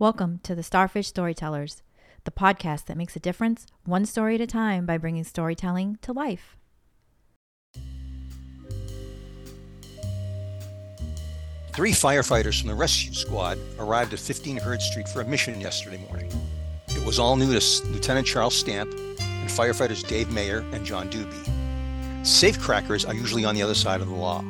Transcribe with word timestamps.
Welcome 0.00 0.40
to 0.44 0.54
the 0.54 0.62
Starfish 0.62 1.08
Storytellers, 1.08 1.82
the 2.24 2.30
podcast 2.30 2.86
that 2.86 2.96
makes 2.96 3.16
a 3.16 3.20
difference 3.20 3.66
one 3.84 4.06
story 4.06 4.36
at 4.36 4.40
a 4.40 4.46
time 4.46 4.86
by 4.86 4.96
bringing 4.96 5.24
storytelling 5.24 5.98
to 6.00 6.14
life. 6.14 6.56
Three 11.74 11.90
firefighters 11.90 12.58
from 12.58 12.68
the 12.68 12.74
rescue 12.74 13.12
squad 13.12 13.58
arrived 13.78 14.14
at 14.14 14.20
15 14.20 14.56
Hurd 14.56 14.80
Street 14.80 15.06
for 15.06 15.20
a 15.20 15.24
mission 15.26 15.60
yesterday 15.60 16.02
morning. 16.08 16.32
It 16.88 17.04
was 17.04 17.18
all 17.18 17.36
new 17.36 17.52
to 17.52 17.86
Lieutenant 17.88 18.26
Charles 18.26 18.56
Stamp 18.56 18.90
and 18.94 19.50
firefighters 19.50 20.08
Dave 20.08 20.32
Mayer 20.32 20.64
and 20.72 20.86
John 20.86 21.10
Doobie. 21.10 21.44
Safecrackers 22.22 23.06
are 23.06 23.12
usually 23.12 23.44
on 23.44 23.54
the 23.54 23.62
other 23.62 23.74
side 23.74 24.00
of 24.00 24.08
the 24.08 24.14
law. 24.14 24.42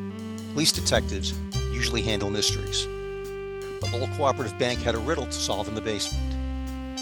Police 0.53 0.71
detectives 0.71 1.33
usually 1.73 2.03
handle 2.03 2.31
mysteries. 2.31 2.87
But 3.81 3.95
old 3.95 4.11
Cooperative 4.13 4.59
Bank 4.59 4.81
had 4.81 4.95
a 4.95 4.99
riddle 4.99 5.27
to 5.27 5.33
solve 5.33 5.69
in 5.69 5.75
the 5.75 5.81
basement. 5.81 6.35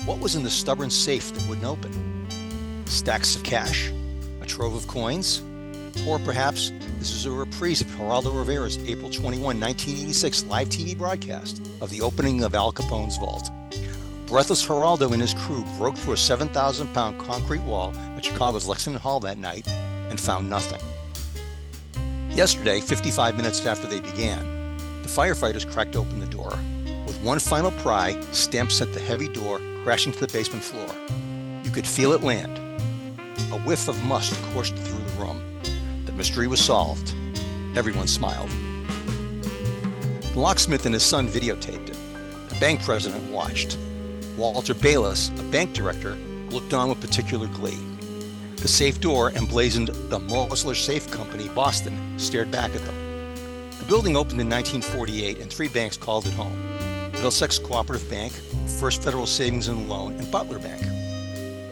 What 0.06 0.20
was 0.20 0.36
in 0.36 0.42
the 0.42 0.50
stubborn 0.50 0.90
safe 0.90 1.34
that 1.34 1.48
wouldn't 1.48 1.66
open? 1.66 2.26
Stacks 2.86 3.36
of 3.36 3.42
cash? 3.42 3.92
A 4.40 4.46
trove 4.46 4.74
of 4.74 4.86
coins? 4.86 5.42
Or 6.06 6.18
perhaps 6.20 6.72
this 6.98 7.10
is 7.10 7.26
a 7.26 7.30
reprise 7.30 7.80
of 7.80 7.88
Geraldo 7.88 8.36
Rivera's 8.36 8.78
April 8.88 9.10
21, 9.10 9.60
1986 9.60 10.44
live 10.44 10.68
TV 10.68 10.96
broadcast 10.96 11.60
of 11.80 11.90
the 11.90 12.00
opening 12.00 12.42
of 12.44 12.54
Al 12.54 12.72
Capone's 12.72 13.16
vault. 13.18 13.50
Breathless 14.26 14.64
Geraldo 14.66 15.12
and 15.12 15.20
his 15.20 15.34
crew 15.34 15.64
broke 15.78 15.96
through 15.96 16.14
a 16.14 16.16
7,000 16.16 16.92
pound 16.94 17.18
concrete 17.18 17.62
wall 17.62 17.94
at 17.96 18.24
Chicago's 18.24 18.66
Lexington 18.66 19.00
Hall 19.00 19.20
that 19.20 19.38
night 19.38 19.66
and 19.68 20.20
found 20.20 20.48
nothing. 20.48 20.80
Yesterday, 22.30 22.80
55 22.80 23.36
minutes 23.36 23.64
after 23.66 23.86
they 23.86 24.00
began, 24.00 24.57
the 25.08 25.22
firefighters 25.22 25.70
cracked 25.70 25.96
open 25.96 26.20
the 26.20 26.26
door. 26.26 26.50
With 27.06 27.18
one 27.22 27.38
final 27.38 27.70
pry, 27.70 28.20
Stamp 28.32 28.70
sent 28.70 28.92
the 28.92 29.00
heavy 29.00 29.28
door 29.28 29.58
crashing 29.82 30.12
to 30.12 30.20
the 30.20 30.30
basement 30.30 30.62
floor. 30.62 30.88
You 31.64 31.70
could 31.70 31.86
feel 31.86 32.12
it 32.12 32.22
land. 32.22 32.58
A 33.50 33.58
whiff 33.60 33.88
of 33.88 34.02
must 34.04 34.34
coursed 34.52 34.76
through 34.76 35.02
the 35.02 35.24
room. 35.24 35.42
The 36.04 36.12
mystery 36.12 36.46
was 36.46 36.60
solved. 36.60 37.14
Everyone 37.74 38.06
smiled. 38.06 38.50
The 40.32 40.38
locksmith 40.38 40.84
and 40.84 40.92
his 40.92 41.04
son 41.04 41.26
videotaped 41.26 41.88
it. 41.88 42.50
The 42.50 42.56
bank 42.60 42.82
president 42.82 43.30
watched. 43.30 43.78
Walter 44.36 44.74
Bayless, 44.74 45.30
a 45.38 45.42
bank 45.44 45.72
director, 45.72 46.16
looked 46.50 46.74
on 46.74 46.90
with 46.90 47.00
particular 47.00 47.46
glee. 47.48 47.78
The 48.56 48.68
safe 48.68 49.00
door, 49.00 49.30
emblazoned 49.32 49.88
the 49.88 50.18
Mosler 50.18 50.76
Safe 50.76 51.10
Company, 51.10 51.48
Boston, 51.48 52.18
stared 52.18 52.50
back 52.50 52.74
at 52.74 52.84
them. 52.84 52.97
The 53.88 53.94
building 53.94 54.16
opened 54.18 54.38
in 54.38 54.50
1948 54.50 55.38
and 55.38 55.50
three 55.50 55.68
banks 55.68 55.96
called 55.96 56.26
it 56.26 56.34
home 56.34 56.62
Middlesex 57.12 57.58
Cooperative 57.58 58.06
Bank, 58.10 58.34
First 58.78 59.02
Federal 59.02 59.24
Savings 59.24 59.68
and 59.68 59.88
Loan, 59.88 60.12
and 60.18 60.30
Butler 60.30 60.58
Bank. 60.58 60.82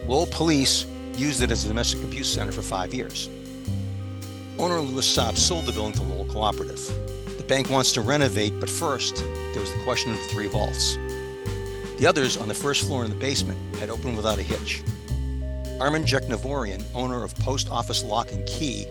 Lowell 0.07 0.25
Police 0.25 0.87
used 1.13 1.43
it 1.43 1.51
as 1.51 1.63
a 1.63 1.67
domestic 1.67 2.03
abuse 2.03 2.33
center 2.33 2.51
for 2.51 2.63
five 2.63 2.91
years. 2.91 3.29
Owner 4.57 4.79
Louis 4.79 5.05
Saab 5.05 5.37
sold 5.37 5.67
the 5.67 5.71
building 5.71 5.93
to 5.93 6.01
Lowell 6.01 6.25
Cooperative. 6.25 6.83
The 7.37 7.43
bank 7.43 7.69
wants 7.69 7.91
to 7.91 8.01
renovate, 8.01 8.59
but 8.59 8.67
first, 8.67 9.17
there 9.17 9.61
was 9.61 9.71
the 9.71 9.83
question 9.83 10.11
of 10.11 10.17
the 10.17 10.23
three 10.29 10.47
vaults. 10.47 10.95
The 11.99 12.07
others 12.07 12.35
on 12.35 12.47
the 12.47 12.55
first 12.55 12.87
floor 12.87 13.03
in 13.05 13.11
the 13.11 13.15
basement 13.17 13.59
had 13.75 13.91
opened 13.91 14.17
without 14.17 14.39
a 14.39 14.43
hitch. 14.43 14.81
Armin 15.79 16.03
Jeknavorian, 16.03 16.83
owner 16.95 17.23
of 17.23 17.35
Post 17.35 17.69
Office 17.69 18.03
Lock 18.03 18.31
and 18.31 18.43
Key, 18.47 18.87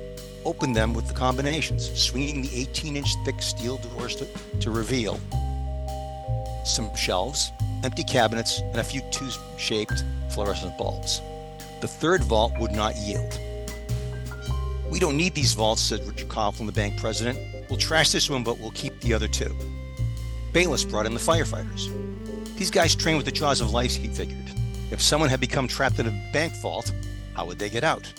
opened 0.47 0.77
them 0.77 0.95
with 0.95 1.09
the 1.09 1.15
combinations, 1.15 1.93
swinging 2.01 2.41
the 2.41 2.51
18 2.55 2.97
inch 2.97 3.15
thick 3.25 3.43
steel 3.43 3.79
doors 3.79 4.15
to, 4.17 4.27
to 4.61 4.71
reveal 4.71 5.21
some 6.65 6.95
shelves, 6.97 7.53
empty 7.85 8.05
cabinets, 8.05 8.61
and 8.61 8.77
a 8.77 8.85
few 8.85 9.01
tube 9.11 9.33
shaped 9.59 10.05
fluorescent 10.31 10.77
bulbs. 10.79 11.21
The 11.81 11.89
third 11.89 12.23
vault 12.25 12.53
would 12.59 12.73
not 12.73 12.97
yield. 12.97 13.39
We 14.91 15.01
don't 15.01 15.17
need 15.17 15.35
these 15.35 15.53
vaults, 15.53 15.83
said 15.83 16.07
Richard 16.07 16.29
Coughlin, 16.29 16.67
the 16.67 16.73
bank 16.73 16.99
president. 17.01 17.39
We'll 17.69 17.79
trash 17.79 18.11
this 18.11 18.31
one, 18.31 18.45
but 18.45 18.59
we'll 18.59 18.71
keep 18.71 19.01
the 19.01 19.15
other 19.15 19.29
two. 19.29 19.55
Bayless 20.53 20.85
brought 20.85 21.07
in 21.07 21.15
the 21.15 21.21
firefighters. 21.21 21.91
These 22.57 22.71
guys 22.71 22.95
trained 22.95 23.19
with 23.19 23.27
the 23.27 23.33
jaws 23.33 23.61
of 23.61 23.73
life, 23.73 23.97
he 23.97 24.09
figured. 24.09 24.51
If 24.91 25.03
someone 25.03 25.29
had 25.29 25.41
become 25.41 25.67
trapped 25.67 25.99
in 25.99 26.07
a 26.07 26.31
bank 26.33 26.55
vault, 26.63 26.93
how 27.35 27.47
would 27.47 27.59
they 27.59 27.69
get 27.69 27.85
out? 27.85 28.11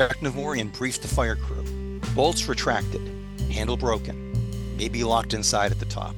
Jeknavorian 0.00 0.72
briefed 0.72 1.02
the 1.02 1.08
fire 1.08 1.36
crew. 1.36 1.62
Bolts 2.14 2.48
retracted, 2.48 3.02
handle 3.52 3.76
broken, 3.76 4.32
maybe 4.78 5.04
locked 5.04 5.34
inside 5.34 5.72
at 5.72 5.78
the 5.78 5.84
top. 5.84 6.14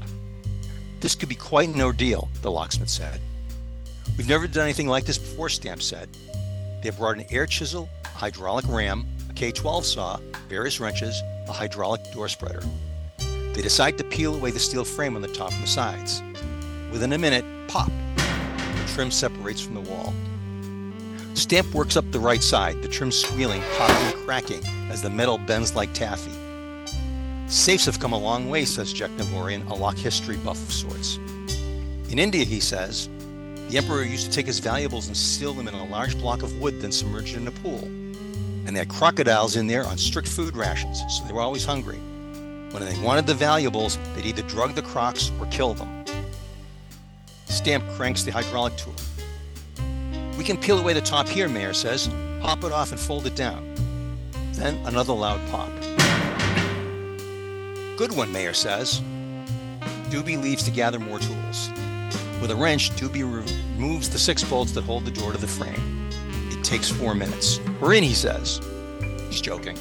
This 1.01 1.17
could 1.17 1.29
be 1.29 1.35
quite 1.35 1.69
an 1.69 1.81
ordeal, 1.81 2.29
the 2.43 2.51
locksmith 2.53 2.89
said. 2.89 3.21
We've 4.17 4.29
never 4.29 4.47
done 4.47 4.63
anything 4.63 4.87
like 4.87 5.05
this 5.05 5.19
before, 5.19 5.49
Stamp 5.49 5.83
said. 5.83 6.09
They 6.81 6.91
have 6.91 6.99
brought 6.99 7.17
an 7.17 7.27
air 7.31 7.45
chisel, 7.45 7.89
a 8.05 8.09
hydraulic 8.09 8.69
ram, 8.69 9.05
a 9.29 9.33
K 9.33 9.51
12 9.51 9.85
saw, 9.85 10.21
various 10.49 10.79
wrenches, 10.79 11.21
a 11.49 11.53
hydraulic 11.53 12.03
door 12.13 12.29
spreader. 12.29 12.63
They 13.19 13.63
decide 13.63 13.99
to 13.99 14.05
peel 14.05 14.37
away 14.37 14.53
the 14.53 14.61
steel 14.61 14.85
frame 14.85 15.17
on 15.17 15.23
the 15.23 15.35
top 15.35 15.51
and 15.51 15.65
the 15.65 15.67
sides. 15.67 16.23
Within 16.93 17.13
a 17.15 17.19
minute, 17.19 17.45
pop! 17.67 17.91
The 18.15 18.93
trim 18.95 19.11
separates 19.11 19.61
from 19.61 19.75
the 19.75 19.81
wall. 19.81 20.15
Stamp 21.35 21.75
works 21.75 21.97
up 21.97 22.11
the 22.11 22.21
right 22.21 22.43
side, 22.43 22.83
the 22.83 22.89
trim 22.89 23.11
squealing, 23.11 23.63
popping 23.77 24.21
cracking 24.25 24.65
as 24.91 25.03
the 25.03 25.11
metal 25.11 25.39
bends 25.39 25.75
like 25.75 25.93
taffy. 25.93 26.33
Safes 27.47 27.87
have 27.87 28.01
come 28.01 28.13
a 28.13 28.19
long 28.19 28.49
way, 28.49 28.65
says 28.65 28.95
Jeknavorian, 28.95 29.69
a 29.71 29.75
lock 29.75 29.97
history 29.97 30.37
buff 30.39 30.63
of 30.63 30.73
sorts. 30.73 31.17
In 32.11 32.19
India, 32.19 32.45
he 32.45 32.61
says, 32.61 33.09
the 33.69 33.79
emperor 33.79 34.03
used 34.03 34.27
to 34.27 34.33
take 34.33 34.47
his 34.47 34.59
valuables 34.59 35.07
and 35.07 35.17
seal 35.17 35.55
them 35.55 35.69
in 35.69 35.75
a 35.75 35.85
large 35.85 36.19
block 36.19 36.43
of 36.43 36.61
wood, 36.61 36.81
then 36.81 36.93
submerge 36.93 37.33
it 37.33 37.39
in 37.39 37.49
a 37.49 37.51
pool. 37.51 37.83
And 38.67 38.69
they 38.69 38.81
had 38.81 38.89
crocodiles 38.89 39.57
in 39.57 39.67
there 39.67 39.87
on 39.87 39.97
strict 39.97 40.29
food 40.29 40.55
rations, 40.55 41.03
so 41.09 41.25
they 41.25 41.33
were 41.33 41.41
always 41.41 41.65
hungry. 41.65 41.99
When 42.73 42.85
they 42.85 42.99
wanted 43.03 43.27
the 43.27 43.35
valuables, 43.35 43.99
they'd 44.15 44.27
either 44.27 44.43
drug 44.43 44.75
the 44.75 44.83
crocs 44.83 45.31
or 45.41 45.47
kill 45.47 45.73
them. 45.73 46.05
Stamp 47.47 47.85
cranks 47.97 48.23
the 48.23 48.31
hydraulic 48.31 48.77
tool. 48.77 48.95
We 50.43 50.47
can 50.47 50.57
peel 50.57 50.81
away 50.81 50.93
the 50.93 51.01
top 51.01 51.29
here, 51.29 51.49
Mayer 51.49 51.73
says. 51.73 52.11
Pop 52.41 52.65
it 52.65 52.73
off 52.73 52.91
and 52.91 52.99
fold 52.99 53.27
it 53.27 53.37
down. 53.37 53.65
Then 54.55 54.77
another 54.87 55.13
loud 55.13 55.41
pop. 55.53 55.71
Good 57.97 58.11
one, 58.11 58.33
Mayer 58.33 58.53
says. 58.53 59.01
Doobie 60.11 60.43
leaves 60.43 60.65
to 60.65 60.73
gather 60.73 60.99
more 60.99 61.21
tools. 61.21 61.71
With 62.41 62.51
a 62.51 62.57
wrench, 62.57 62.91
Doobie 62.97 63.23
removes 63.23 64.11
the 64.11 64.19
six 64.19 64.43
bolts 64.43 64.73
that 64.73 64.83
hold 64.83 65.05
the 65.05 65.13
door 65.13 65.31
to 65.31 65.39
the 65.39 65.47
frame. 65.47 66.11
It 66.51 66.65
takes 66.65 66.91
four 66.91 67.15
minutes. 67.15 67.61
We're 67.81 67.95
in, 67.95 68.03
he 68.03 68.13
says. 68.13 68.61
He's 69.29 69.41
joking. 69.41 69.79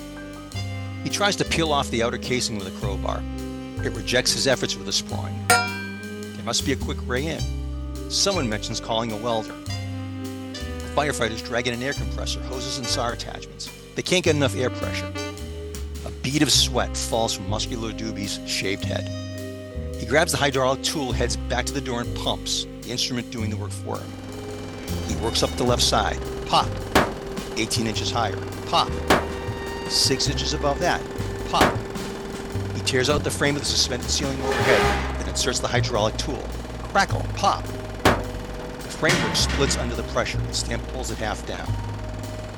He 1.03 1.09
tries 1.09 1.35
to 1.37 1.43
peel 1.43 1.73
off 1.73 1.89
the 1.89 2.03
outer 2.03 2.19
casing 2.19 2.59
with 2.59 2.67
a 2.67 2.79
crowbar. 2.79 3.23
It 3.83 3.93
rejects 3.93 4.33
his 4.33 4.45
efforts 4.45 4.75
with 4.75 4.87
a 4.87 4.93
sprawling. 4.93 5.43
There 5.47 6.45
must 6.45 6.67
be 6.67 6.73
a 6.73 6.75
quick 6.75 7.09
way 7.09 7.25
in. 7.25 8.11
Someone 8.11 8.47
mentions 8.47 8.79
calling 8.79 9.11
a 9.11 9.17
welder. 9.17 9.55
Firefighters 10.95 11.41
drag 11.45 11.67
in 11.67 11.73
an 11.73 11.81
air 11.81 11.93
compressor, 11.93 12.41
hoses, 12.41 12.77
and 12.77 12.85
SAR 12.85 13.13
attachments. 13.13 13.71
They 13.95 14.01
can't 14.01 14.25
get 14.25 14.35
enough 14.35 14.57
air 14.57 14.69
pressure. 14.69 15.09
A 16.05 16.11
bead 16.21 16.41
of 16.41 16.51
sweat 16.51 16.97
falls 16.97 17.33
from 17.33 17.49
Muscular 17.49 17.93
Doobie's 17.93 18.41
shaved 18.45 18.83
head. 18.83 19.07
He 19.95 20.05
grabs 20.05 20.33
the 20.33 20.37
hydraulic 20.37 20.83
tool, 20.83 21.13
heads 21.13 21.37
back 21.37 21.65
to 21.67 21.73
the 21.73 21.79
door, 21.79 22.01
and 22.01 22.13
pumps, 22.17 22.67
the 22.81 22.91
instrument 22.91 23.31
doing 23.31 23.49
the 23.49 23.55
work 23.55 23.71
for 23.71 23.99
him. 23.99 24.11
He 25.07 25.15
works 25.23 25.43
up 25.43 25.49
the 25.51 25.63
left 25.63 25.81
side. 25.81 26.19
Pop. 26.47 26.67
18 27.55 27.87
inches 27.87 28.11
higher. 28.11 28.35
Pop. 28.65 28.91
Six 29.87 30.27
inches 30.27 30.53
above 30.53 30.79
that. 30.79 31.01
Pop. 31.49 31.73
He 32.75 32.81
tears 32.81 33.09
out 33.09 33.23
the 33.23 33.31
frame 33.31 33.55
of 33.55 33.61
the 33.61 33.67
suspended 33.67 34.09
ceiling 34.09 34.41
overhead, 34.41 35.19
then 35.19 35.29
inserts 35.29 35.59
the 35.59 35.67
hydraulic 35.69 36.17
tool. 36.17 36.43
Crackle. 36.91 37.25
Pop. 37.35 37.63
The 39.01 39.09
framework 39.09 39.35
splits 39.35 39.77
under 39.77 39.95
the 39.95 40.03
pressure. 40.13 40.37
The 40.37 40.53
stamp 40.53 40.87
pulls 40.89 41.09
it 41.09 41.17
half 41.17 41.43
down. 41.47 41.67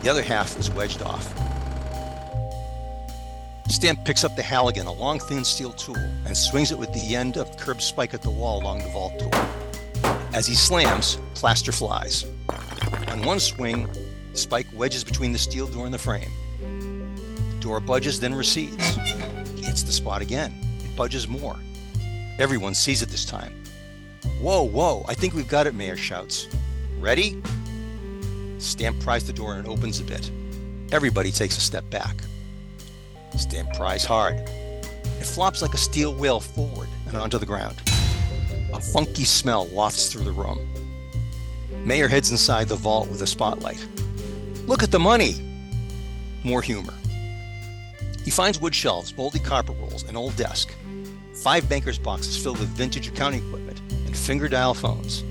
The 0.02 0.10
other 0.10 0.22
half 0.22 0.60
is 0.60 0.70
wedged 0.70 1.02
off. 1.02 1.24
Stamp 3.70 4.04
picks 4.04 4.26
up 4.26 4.36
the 4.36 4.44
Halligan, 4.44 4.86
a 4.86 4.92
long, 4.92 5.22
thin 5.22 5.46
steel 5.46 5.72
tool, 5.72 5.96
and 6.26 6.36
swings 6.36 6.74
it 6.74 6.78
with 6.78 6.92
the 6.92 7.16
end 7.16 7.38
of 7.38 7.56
curved 7.56 7.82
spike 7.82 8.14
at 8.14 8.22
the 8.22 8.30
wall 8.30 8.62
along 8.62 8.80
the 8.80 8.90
vault 8.90 9.18
door. 9.18 9.32
As 10.34 10.46
he 10.46 10.54
slams, 10.54 11.18
plaster 11.34 11.72
flies. 11.72 12.26
On 13.08 13.22
one 13.22 13.40
swing, 13.40 13.88
the 14.34 14.38
spike 14.38 14.68
wedges 14.76 15.06
between 15.06 15.32
the 15.32 15.40
steel 15.40 15.68
door 15.68 15.86
and 15.86 15.94
the 15.94 15.98
frame. 15.98 16.30
The 16.60 17.58
door 17.62 17.80
budges, 17.80 18.20
then 18.20 18.36
recedes. 18.36 18.86
He 19.56 19.64
hits 19.64 19.84
the 19.84 19.94
spot 19.94 20.22
again. 20.22 20.54
It 20.84 20.94
budges 20.98 21.26
more. 21.26 21.56
Everyone 22.38 22.74
sees 22.74 23.02
it 23.02 23.08
this 23.08 23.24
time. 23.24 23.63
Whoa, 24.40 24.64
whoa, 24.64 25.06
I 25.08 25.14
think 25.14 25.34
we've 25.34 25.48
got 25.48 25.68
it, 25.68 25.76
Mayer 25.76 25.98
shouts. 25.98 26.48
Ready? 27.00 27.42
Stamp 28.58 29.00
pries 29.02 29.26
the 29.26 29.34
door 29.34 29.56
and 29.56 29.68
opens 29.68 30.00
a 30.00 30.04
bit. 30.04 30.32
Everybody 30.92 31.32
takes 31.32 31.58
a 31.58 31.62
step 31.62 31.90
back. 31.90 32.16
Stamp 33.38 33.74
pries 33.74 34.06
hard. 34.06 34.36
It 34.36 35.26
flops 35.26 35.62
like 35.62 35.74
a 35.74 35.78
steel 35.78 36.14
wheel 36.14 36.40
forward 36.40 36.88
and 37.08 37.18
onto 37.18 37.38
the 37.38 37.46
ground. 37.46 37.82
a 38.74 38.80
funky 38.80 39.24
smell 39.24 39.68
wafts 39.68 40.12
through 40.12 40.24
the 40.24 40.32
room. 40.32 40.60
Mayer 41.86 42.08
heads 42.08 42.32
inside 42.32 42.68
the 42.70 42.76
vault 42.76 43.10
with 43.10 43.22
a 43.22 43.28
spotlight. 43.28 43.86
Look 44.66 44.84
at 44.84 44.92
the 44.92 45.00
money! 45.00 45.36
More 46.44 46.62
humor. 46.62 46.94
He 48.24 48.32
finds 48.32 48.60
wood 48.60 48.74
shelves, 48.74 49.16
moldy 49.18 49.40
copper 49.40 49.74
rolls, 49.74 50.04
an 50.04 50.16
old 50.16 50.36
desk, 50.38 50.74
five 51.34 51.68
banker's 51.68 52.00
boxes 52.00 52.42
filled 52.42 52.60
with 52.60 52.70
vintage 52.70 53.08
accounting 53.08 53.42
finger 54.24 54.48
dial 54.48 54.74
phones. 54.74 55.22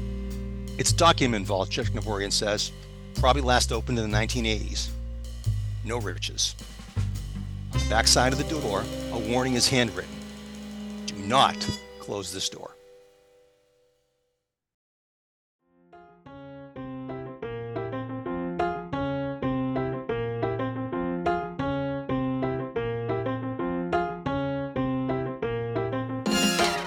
It's 0.78 0.92
document 0.92 1.46
vault, 1.46 1.70
Jeknavorian 1.70 2.30
says. 2.30 2.72
Probably 3.14 3.40
last 3.40 3.72
opened 3.72 3.98
in 3.98 4.10
the 4.10 4.16
1980s. 4.16 4.90
No 5.82 5.98
riches. 5.98 6.54
On 7.72 7.80
the 7.80 7.88
back 7.88 8.06
side 8.06 8.34
of 8.34 8.38
the 8.38 8.60
door, 8.60 8.84
a 9.12 9.18
warning 9.18 9.54
is 9.54 9.66
handwritten. 9.66 10.14
Do 11.06 11.14
not 11.14 11.56
close 12.00 12.34
this 12.34 12.50
door. 12.50 12.72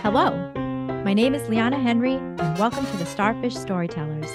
Hello, 0.04 0.45
my 1.06 1.14
name 1.14 1.36
is 1.36 1.48
Liana 1.48 1.80
Henry, 1.80 2.16
and 2.16 2.58
welcome 2.58 2.84
to 2.84 2.98
the 2.98 3.06
Starfish 3.06 3.56
Storytellers. 3.56 4.28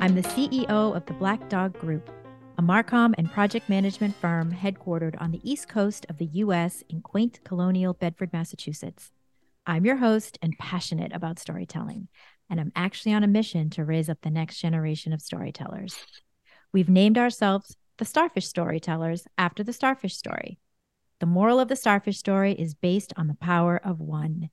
I'm 0.00 0.14
the 0.14 0.22
CEO 0.22 0.96
of 0.96 1.04
the 1.04 1.12
Black 1.12 1.50
Dog 1.50 1.78
Group, 1.78 2.08
a 2.56 2.62
Marcom 2.62 3.12
and 3.18 3.30
project 3.30 3.68
management 3.68 4.16
firm 4.16 4.50
headquartered 4.50 5.20
on 5.20 5.32
the 5.32 5.40
east 5.42 5.68
coast 5.68 6.06
of 6.08 6.16
the 6.16 6.24
U.S. 6.24 6.82
in 6.88 7.02
quaint 7.02 7.40
colonial 7.44 7.92
Bedford, 7.92 8.32
Massachusetts. 8.32 9.12
I'm 9.66 9.84
your 9.84 9.96
host 9.96 10.38
and 10.40 10.56
passionate 10.58 11.12
about 11.12 11.38
storytelling, 11.38 12.08
and 12.48 12.58
I'm 12.58 12.72
actually 12.74 13.12
on 13.12 13.22
a 13.22 13.26
mission 13.26 13.68
to 13.70 13.84
raise 13.84 14.08
up 14.08 14.22
the 14.22 14.30
next 14.30 14.60
generation 14.60 15.12
of 15.12 15.20
storytellers. 15.20 15.94
We've 16.72 16.88
named 16.88 17.18
ourselves 17.18 17.76
the 17.98 18.06
Starfish 18.06 18.48
Storytellers 18.48 19.26
after 19.36 19.62
the 19.62 19.74
starfish 19.74 20.16
story. 20.16 20.58
The 21.20 21.26
moral 21.26 21.60
of 21.60 21.68
the 21.68 21.76
starfish 21.76 22.16
story 22.16 22.54
is 22.54 22.72
based 22.72 23.12
on 23.18 23.26
the 23.26 23.34
power 23.34 23.78
of 23.84 24.00
one. 24.00 24.48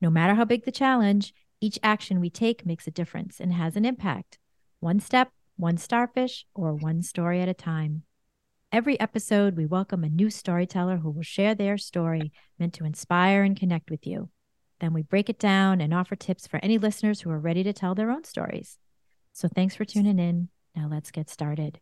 No 0.00 0.10
matter 0.10 0.34
how 0.34 0.44
big 0.44 0.64
the 0.64 0.72
challenge, 0.72 1.32
each 1.60 1.78
action 1.82 2.20
we 2.20 2.28
take 2.28 2.66
makes 2.66 2.86
a 2.86 2.90
difference 2.90 3.40
and 3.40 3.52
has 3.52 3.76
an 3.76 3.86
impact. 3.86 4.38
One 4.80 5.00
step, 5.00 5.30
one 5.56 5.78
starfish, 5.78 6.44
or 6.54 6.74
one 6.74 7.02
story 7.02 7.40
at 7.40 7.48
a 7.48 7.54
time. 7.54 8.02
Every 8.70 9.00
episode, 9.00 9.56
we 9.56 9.64
welcome 9.64 10.04
a 10.04 10.10
new 10.10 10.28
storyteller 10.28 10.98
who 10.98 11.10
will 11.10 11.22
share 11.22 11.54
their 11.54 11.78
story 11.78 12.30
meant 12.58 12.74
to 12.74 12.84
inspire 12.84 13.42
and 13.42 13.58
connect 13.58 13.90
with 13.90 14.06
you. 14.06 14.28
Then 14.80 14.92
we 14.92 15.00
break 15.00 15.30
it 15.30 15.38
down 15.38 15.80
and 15.80 15.94
offer 15.94 16.14
tips 16.14 16.46
for 16.46 16.60
any 16.62 16.76
listeners 16.76 17.22
who 17.22 17.30
are 17.30 17.38
ready 17.38 17.62
to 17.62 17.72
tell 17.72 17.94
their 17.94 18.10
own 18.10 18.24
stories. 18.24 18.76
So 19.32 19.48
thanks 19.48 19.74
for 19.74 19.86
tuning 19.86 20.18
in. 20.18 20.50
Now 20.74 20.88
let's 20.90 21.10
get 21.10 21.30
started. 21.30 21.80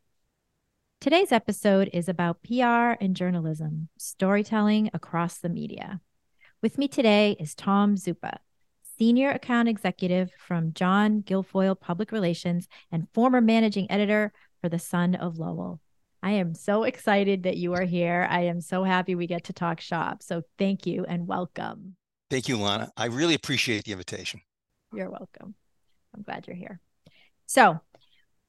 Today's 1.01 1.33
episode 1.33 1.91
is 1.93 2.09
about 2.09 2.45
PR 2.45 2.97
and 3.01 3.17
journalism, 3.17 3.89
storytelling 3.99 4.91
across 4.95 5.39
the 5.39 5.49
media. 5.49 6.01
With 6.65 6.79
me 6.79 6.89
today 6.89 7.37
is 7.39 7.55
Tom 7.55 7.97
Zuppa, 7.97 8.39
Senior 8.97 9.29
Account 9.29 9.69
Executive 9.69 10.31
from 10.39 10.73
John 10.73 11.21
Guilfoil 11.21 11.79
Public 11.79 12.11
Relations 12.11 12.69
and 12.91 13.07
former 13.13 13.43
Managing 13.43 13.87
Editor 13.91 14.33
for 14.63 14.71
The 14.71 14.79
Sun 14.79 15.15
of 15.17 15.39
Lowell. 15.39 15.83
I 16.23 16.31
am 16.31 16.55
so 16.55 16.85
excited 16.85 17.43
that 17.43 17.59
you 17.59 17.75
are 17.75 17.85
here. 17.85 18.27
I 18.31 18.45
am 18.45 18.63
so 18.63 18.83
happy 18.83 19.15
we 19.15 19.27
get 19.27 19.45
to 19.45 19.53
talk 19.53 19.79
shop. 19.83 20.23
So 20.23 20.41
thank 20.57 20.87
you 20.87 21.05
and 21.07 21.27
welcome. 21.27 21.97
Thank 22.31 22.49
you, 22.49 22.57
Lana. 22.57 22.91
I 22.97 23.09
really 23.09 23.35
appreciate 23.35 23.85
the 23.85 23.93
invitation. 23.93 24.41
You're 24.91 25.11
welcome. 25.11 25.55
I'm 26.17 26.23
glad 26.23 26.47
you're 26.47 26.57
here. 26.57 26.81
So, 27.45 27.79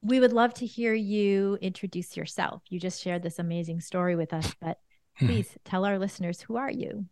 we 0.02 0.22
would 0.22 0.32
love 0.32 0.54
to 0.54 0.66
hear 0.66 0.94
you 0.94 1.58
introduce 1.62 2.16
yourself. 2.16 2.62
You 2.70 2.80
just 2.80 3.02
shared 3.02 3.24
this 3.24 3.40
amazing 3.40 3.82
story 3.82 4.16
with 4.16 4.32
us, 4.32 4.56
but 4.62 4.80
hmm. 5.18 5.26
please 5.26 5.58
tell 5.66 5.84
our 5.84 6.00
listeners 6.00 6.40
who 6.40 6.56
are 6.56 6.72
you? 6.72 7.08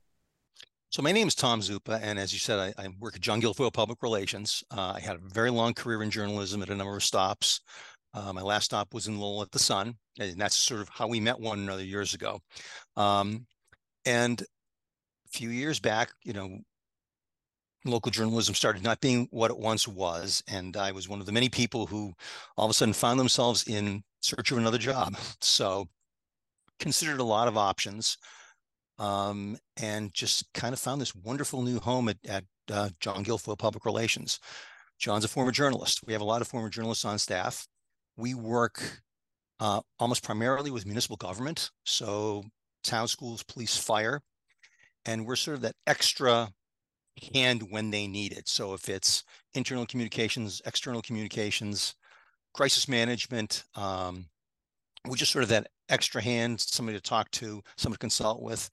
So 0.94 1.02
my 1.02 1.12
name 1.12 1.28
is 1.28 1.34
Tom 1.34 1.60
Zuppa, 1.60 2.00
and 2.04 2.20
as 2.20 2.32
you 2.34 2.38
said, 2.38 2.60
I, 2.60 2.84
I 2.84 2.88
work 3.00 3.16
at 3.16 3.22
John 3.22 3.42
Guilfoil 3.42 3.74
Public 3.74 4.04
Relations. 4.04 4.64
Uh, 4.70 4.94
I 4.96 5.00
had 5.00 5.16
a 5.16 5.34
very 5.34 5.50
long 5.50 5.74
career 5.74 6.04
in 6.04 6.12
journalism 6.12 6.62
at 6.62 6.70
a 6.70 6.76
number 6.76 6.96
of 6.96 7.04
stops. 7.04 7.62
Uh, 8.14 8.32
my 8.32 8.44
last 8.44 8.66
stop 8.66 8.94
was 8.94 9.08
in 9.08 9.20
Lowell 9.20 9.42
at 9.42 9.52
the 9.52 9.58
Sun, 9.58 9.96
and 10.20 10.40
that's 10.40 10.56
sort 10.56 10.82
of 10.82 10.90
how 10.90 11.08
we 11.08 11.20
met 11.20 11.40
one 11.40 11.58
another 11.58 11.84
years 11.84 12.14
ago. 12.14 12.40
Um, 12.96 13.48
and 14.06 14.40
a 14.40 15.30
few 15.32 15.50
years 15.50 15.80
back, 15.80 16.12
you 16.24 16.34
know, 16.34 16.60
local 17.86 18.12
journalism 18.12 18.54
started 18.54 18.84
not 18.84 19.02
being 19.02 19.28
what 19.32 19.50
it 19.50 19.58
once 19.58 19.88
was, 19.88 20.44
and 20.48 20.78
I 20.78 20.92
was 20.92 21.10
one 21.10 21.20
of 21.20 21.26
the 21.26 21.32
many 21.32 21.50
people 21.50 21.88
who 21.88 22.14
all 22.56 22.66
of 22.66 22.72
a 22.72 22.74
sudden 22.76 22.94
found 22.94 23.20
themselves 23.20 23.68
in 23.68 24.04
search 24.22 24.52
of 24.52 24.60
another 24.60 24.78
job. 24.78 25.18
So 25.42 25.88
considered 26.80 27.20
a 27.20 27.24
lot 27.24 27.48
of 27.48 27.58
options 27.58 28.20
um, 29.00 29.58
and 29.82 30.14
just 30.14 30.46
kind 30.54 30.74
of 30.74 30.80
found 30.80 31.02
this 31.02 31.16
wonderful 31.16 31.62
new 31.62 31.80
home 31.80 32.10
at, 32.10 32.18
at 32.28 32.44
uh, 32.72 32.90
John 33.00 33.24
Guilfoil 33.24 33.58
Public 33.58 33.86
Relations. 33.86 34.40
John's 35.00 35.26
a 35.26 35.28
former 35.28 35.52
journalist. 35.52 36.02
We 36.06 36.14
have 36.14 36.22
a 36.22 36.26
lot 36.26 36.42
of 36.42 36.48
former 36.48 36.70
journalists 36.70 37.06
on 37.06 37.20
staff. 37.20 37.68
We 38.16 38.34
work 38.34 39.02
uh, 39.60 39.82
almost 40.00 40.24
primarily 40.24 40.72
with 40.72 40.86
municipal 40.86 41.18
government, 41.18 41.72
so 41.86 42.44
town, 42.84 43.08
schools, 43.08 43.44
police, 43.44 43.78
fire, 43.78 44.22
and 45.06 45.26
we're 45.26 45.36
sort 45.36 45.56
of 45.56 45.62
that 45.62 45.76
extra 45.88 46.50
hand 47.34 47.64
when 47.70 47.92
they 47.92 48.08
need 48.08 48.32
it. 48.34 48.48
So 48.48 48.74
if 48.74 48.90
it's 48.90 49.24
internal 49.54 49.86
communications, 49.86 50.62
external 50.66 51.02
communications, 51.02 51.96
crisis 52.54 52.88
management, 52.88 53.64
um, 53.76 54.26
we're 55.08 55.16
just 55.16 55.32
sort 55.32 55.44
of 55.44 55.50
that 55.50 55.68
extra 55.94 56.22
hand, 56.22 56.60
somebody 56.60 56.98
to 56.98 57.02
talk 57.02 57.30
to, 57.32 57.62
somebody 57.78 57.98
to 57.98 58.00
consult 58.00 58.42
with. 58.42 58.70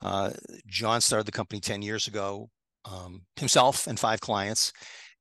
Uh, 0.00 0.30
John 0.66 1.00
started 1.00 1.26
the 1.26 1.32
company 1.32 1.60
10 1.60 1.82
years 1.82 2.08
ago, 2.08 2.48
um, 2.84 3.22
himself 3.36 3.86
and 3.86 4.00
five 4.00 4.20
clients. 4.20 4.72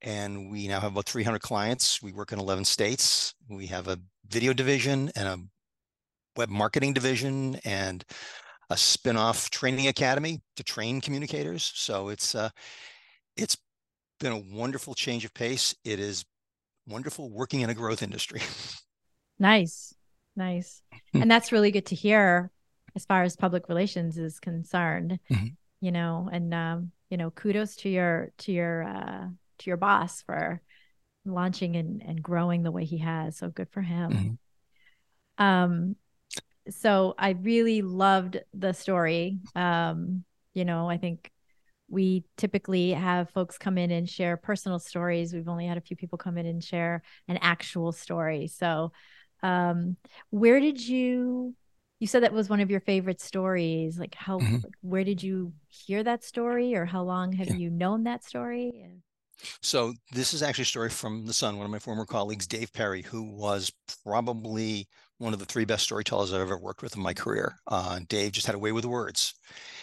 And 0.01 0.49
we 0.49 0.67
now 0.67 0.79
have 0.79 0.93
about 0.93 1.05
300 1.05 1.39
clients. 1.41 2.01
We 2.01 2.13
work 2.13 2.31
in 2.31 2.39
11 2.39 2.65
states. 2.65 3.35
We 3.49 3.67
have 3.67 3.87
a 3.87 3.99
video 4.27 4.53
division 4.53 5.11
and 5.15 5.27
a 5.27 5.37
web 6.37 6.49
marketing 6.49 6.93
division 6.93 7.57
and 7.65 8.03
a 8.69 8.77
spin-off 8.77 9.49
training 9.49 9.87
academy 9.87 10.41
to 10.55 10.63
train 10.63 11.01
communicators. 11.01 11.71
So 11.75 12.09
it's 12.09 12.33
uh, 12.33 12.49
it's 13.35 13.57
been 14.19 14.31
a 14.31 14.55
wonderful 14.55 14.95
change 14.95 15.25
of 15.25 15.33
pace. 15.33 15.75
It 15.83 15.99
is 15.99 16.23
wonderful 16.87 17.29
working 17.29 17.61
in 17.61 17.69
a 17.69 17.75
growth 17.75 18.01
industry. 18.01 18.41
Nice. 19.39 19.95
Nice. 20.41 20.81
Hmm. 21.13 21.21
and 21.21 21.31
that's 21.31 21.51
really 21.51 21.69
good 21.69 21.85
to 21.87 21.95
hear 21.95 22.49
as 22.95 23.05
far 23.05 23.21
as 23.21 23.35
public 23.35 23.69
relations 23.69 24.17
is 24.17 24.39
concerned. 24.39 25.19
Mm-hmm. 25.31 25.47
You 25.81 25.91
know, 25.91 26.29
and 26.31 26.51
um, 26.53 26.91
you 27.11 27.17
know, 27.17 27.29
kudos 27.29 27.75
to 27.77 27.89
your 27.89 28.31
to 28.39 28.51
your 28.51 28.83
uh 28.83 29.27
to 29.59 29.69
your 29.69 29.77
boss 29.77 30.23
for 30.23 30.61
launching 31.25 31.75
and, 31.75 32.01
and 32.01 32.23
growing 32.23 32.63
the 32.63 32.71
way 32.71 32.85
he 32.85 32.97
has. 32.97 33.37
So 33.37 33.49
good 33.49 33.69
for 33.69 33.81
him. 33.81 34.11
Mm-hmm. 35.37 35.43
Um 35.43 35.95
so 36.69 37.13
I 37.19 37.31
really 37.31 37.83
loved 37.83 38.39
the 38.53 38.73
story. 38.73 39.39
Um, 39.55 40.23
you 40.53 40.65
know, 40.65 40.89
I 40.89 40.97
think 40.97 41.29
we 41.87 42.23
typically 42.37 42.91
have 42.91 43.29
folks 43.31 43.57
come 43.57 43.77
in 43.77 43.91
and 43.91 44.09
share 44.09 44.37
personal 44.37 44.79
stories. 44.79 45.33
We've 45.33 45.49
only 45.49 45.67
had 45.67 45.77
a 45.77 45.81
few 45.81 45.97
people 45.97 46.17
come 46.17 46.37
in 46.37 46.45
and 46.45 46.63
share 46.63 47.03
an 47.27 47.37
actual 47.37 47.91
story. 47.91 48.47
So 48.47 48.91
um, 49.43 49.97
where 50.29 50.59
did 50.59 50.85
you? 50.85 51.55
You 51.99 52.07
said 52.07 52.23
that 52.23 52.33
was 52.33 52.49
one 52.49 52.61
of 52.61 52.71
your 52.71 52.79
favorite 52.79 53.21
stories. 53.21 53.99
Like 53.99 54.15
how? 54.15 54.39
Mm-hmm. 54.39 54.57
Where 54.81 55.03
did 55.03 55.21
you 55.21 55.53
hear 55.67 56.03
that 56.03 56.23
story, 56.23 56.75
or 56.75 56.85
how 56.85 57.03
long 57.03 57.33
have 57.33 57.49
yeah. 57.49 57.55
you 57.55 57.69
known 57.69 58.03
that 58.03 58.23
story? 58.23 58.85
So 59.61 59.93
this 60.11 60.33
is 60.33 60.43
actually 60.43 60.63
a 60.63 60.65
story 60.65 60.89
from 60.89 61.25
the 61.25 61.33
Sun, 61.33 61.57
one 61.57 61.65
of 61.65 61.71
my 61.71 61.79
former 61.79 62.05
colleagues, 62.05 62.45
Dave 62.47 62.71
Perry, 62.73 63.01
who 63.01 63.23
was 63.23 63.71
probably 64.03 64.87
one 65.17 65.33
of 65.33 65.39
the 65.39 65.45
three 65.45 65.65
best 65.65 65.83
storytellers 65.83 66.33
I've 66.33 66.41
ever 66.41 66.57
worked 66.57 66.81
with 66.81 66.95
in 66.95 67.01
my 67.01 67.13
career. 67.13 67.55
Uh, 67.67 67.99
Dave 68.07 68.33
just 68.33 68.45
had 68.45 68.55
a 68.55 68.59
way 68.59 68.71
with 68.71 68.85
words, 68.85 69.33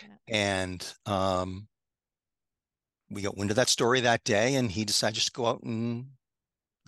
yeah. 0.03 0.35
and 0.37 0.95
um, 1.07 1.69
we 3.11 3.23
got 3.23 3.37
wind 3.37 3.51
of 3.51 3.57
that 3.57 3.69
story 3.69 4.01
that 4.01 4.25
day, 4.25 4.55
and 4.55 4.71
he 4.71 4.85
decided 4.85 5.15
just 5.15 5.29
to 5.29 5.33
go 5.33 5.47
out 5.47 5.63
and 5.63 6.07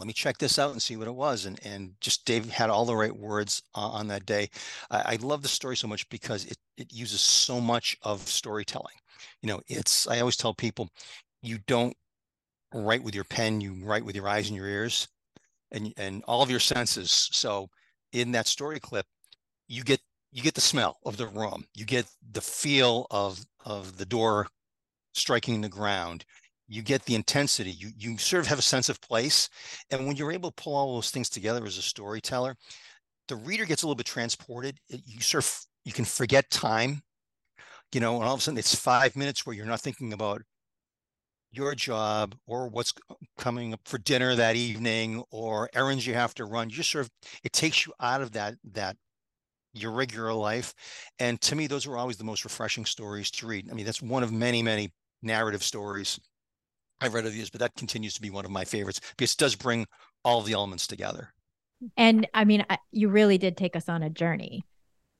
let 0.00 0.06
me 0.06 0.14
check 0.14 0.38
this 0.38 0.58
out 0.58 0.72
and 0.72 0.80
see 0.80 0.96
what 0.96 1.06
it 1.06 1.14
was. 1.14 1.44
And 1.44 1.60
and 1.64 1.92
just 2.00 2.24
Dave 2.24 2.48
had 2.48 2.70
all 2.70 2.86
the 2.86 2.96
right 2.96 3.14
words 3.14 3.62
on 3.74 4.08
that 4.08 4.26
day. 4.26 4.48
I, 4.90 5.02
I 5.12 5.18
love 5.20 5.42
the 5.42 5.48
story 5.48 5.76
so 5.76 5.86
much 5.86 6.08
because 6.08 6.46
it 6.46 6.56
it 6.78 6.92
uses 6.92 7.20
so 7.20 7.60
much 7.60 7.96
of 8.02 8.26
storytelling. 8.26 8.96
You 9.42 9.48
know, 9.48 9.60
it's 9.68 10.08
I 10.08 10.20
always 10.20 10.36
tell 10.36 10.54
people, 10.54 10.88
you 11.42 11.58
don't 11.66 11.94
write 12.72 13.02
with 13.02 13.14
your 13.14 13.24
pen, 13.24 13.60
you 13.60 13.74
write 13.84 14.04
with 14.04 14.16
your 14.16 14.28
eyes 14.28 14.48
and 14.48 14.56
your 14.56 14.66
ears, 14.66 15.06
and 15.70 15.92
and 15.98 16.24
all 16.26 16.42
of 16.42 16.50
your 16.50 16.60
senses. 16.60 17.28
So 17.32 17.68
in 18.12 18.32
that 18.32 18.46
story 18.46 18.80
clip, 18.80 19.06
you 19.68 19.84
get 19.84 20.00
you 20.32 20.42
get 20.42 20.54
the 20.54 20.62
smell 20.62 20.98
of 21.04 21.18
the 21.18 21.26
room, 21.26 21.66
you 21.74 21.84
get 21.84 22.06
the 22.32 22.40
feel 22.40 23.06
of 23.10 23.44
of 23.66 23.98
the 23.98 24.06
door 24.06 24.48
striking 25.12 25.60
the 25.60 25.68
ground 25.68 26.24
you 26.70 26.82
get 26.82 27.04
the 27.04 27.14
intensity 27.14 27.70
you 27.70 27.90
you 27.98 28.16
sort 28.16 28.42
of 28.42 28.46
have 28.46 28.58
a 28.58 28.62
sense 28.62 28.88
of 28.88 29.00
place 29.00 29.48
and 29.90 30.06
when 30.06 30.16
you're 30.16 30.32
able 30.32 30.50
to 30.50 30.62
pull 30.62 30.74
all 30.74 30.94
those 30.94 31.10
things 31.10 31.28
together 31.28 31.66
as 31.66 31.76
a 31.76 31.82
storyteller 31.82 32.56
the 33.28 33.36
reader 33.36 33.64
gets 33.66 33.82
a 33.82 33.86
little 33.86 33.96
bit 33.96 34.06
transported 34.06 34.78
you 34.88 35.20
sort 35.20 35.44
of 35.44 35.60
you 35.84 35.92
can 35.92 36.04
forget 36.04 36.48
time 36.50 37.02
you 37.92 38.00
know 38.00 38.16
and 38.16 38.24
all 38.24 38.34
of 38.34 38.40
a 38.40 38.42
sudden 38.42 38.58
it's 38.58 38.74
five 38.74 39.16
minutes 39.16 39.44
where 39.44 39.54
you're 39.54 39.66
not 39.66 39.80
thinking 39.80 40.12
about 40.12 40.42
your 41.52 41.74
job 41.74 42.34
or 42.46 42.68
what's 42.68 42.92
coming 43.38 43.72
up 43.72 43.80
for 43.84 43.98
dinner 43.98 44.34
that 44.34 44.56
evening 44.56 45.22
or 45.30 45.68
errands 45.74 46.06
you 46.06 46.14
have 46.14 46.34
to 46.34 46.44
run. 46.44 46.70
You 46.70 46.76
just 46.76 46.90
sort 46.90 47.06
of 47.06 47.10
it 47.42 47.52
takes 47.52 47.86
you 47.86 47.92
out 48.00 48.22
of 48.22 48.32
that 48.32 48.54
that 48.72 48.96
your 49.72 49.92
regular 49.92 50.32
life 50.32 50.74
and 51.20 51.40
to 51.40 51.54
me 51.54 51.66
those 51.66 51.86
are 51.86 51.96
always 51.96 52.16
the 52.16 52.24
most 52.24 52.44
refreshing 52.44 52.84
stories 52.84 53.30
to 53.32 53.46
read. 53.46 53.68
I 53.70 53.74
mean 53.74 53.86
that's 53.86 54.02
one 54.02 54.22
of 54.22 54.32
many 54.32 54.62
many 54.62 54.92
narrative 55.22 55.62
stories 55.62 56.18
i've 57.00 57.14
read 57.14 57.26
of 57.26 57.32
these 57.32 57.50
but 57.50 57.60
that 57.60 57.74
continues 57.76 58.14
to 58.14 58.22
be 58.22 58.30
one 58.30 58.44
of 58.44 58.50
my 58.50 58.64
favorites 58.64 59.00
because 59.16 59.32
it 59.32 59.38
does 59.38 59.54
bring 59.54 59.86
all 60.24 60.42
the 60.42 60.52
elements 60.52 60.86
together 60.86 61.32
and 61.96 62.28
i 62.34 62.44
mean 62.44 62.64
you 62.90 63.08
really 63.08 63.38
did 63.38 63.56
take 63.56 63.76
us 63.76 63.88
on 63.88 64.02
a 64.02 64.10
journey 64.10 64.64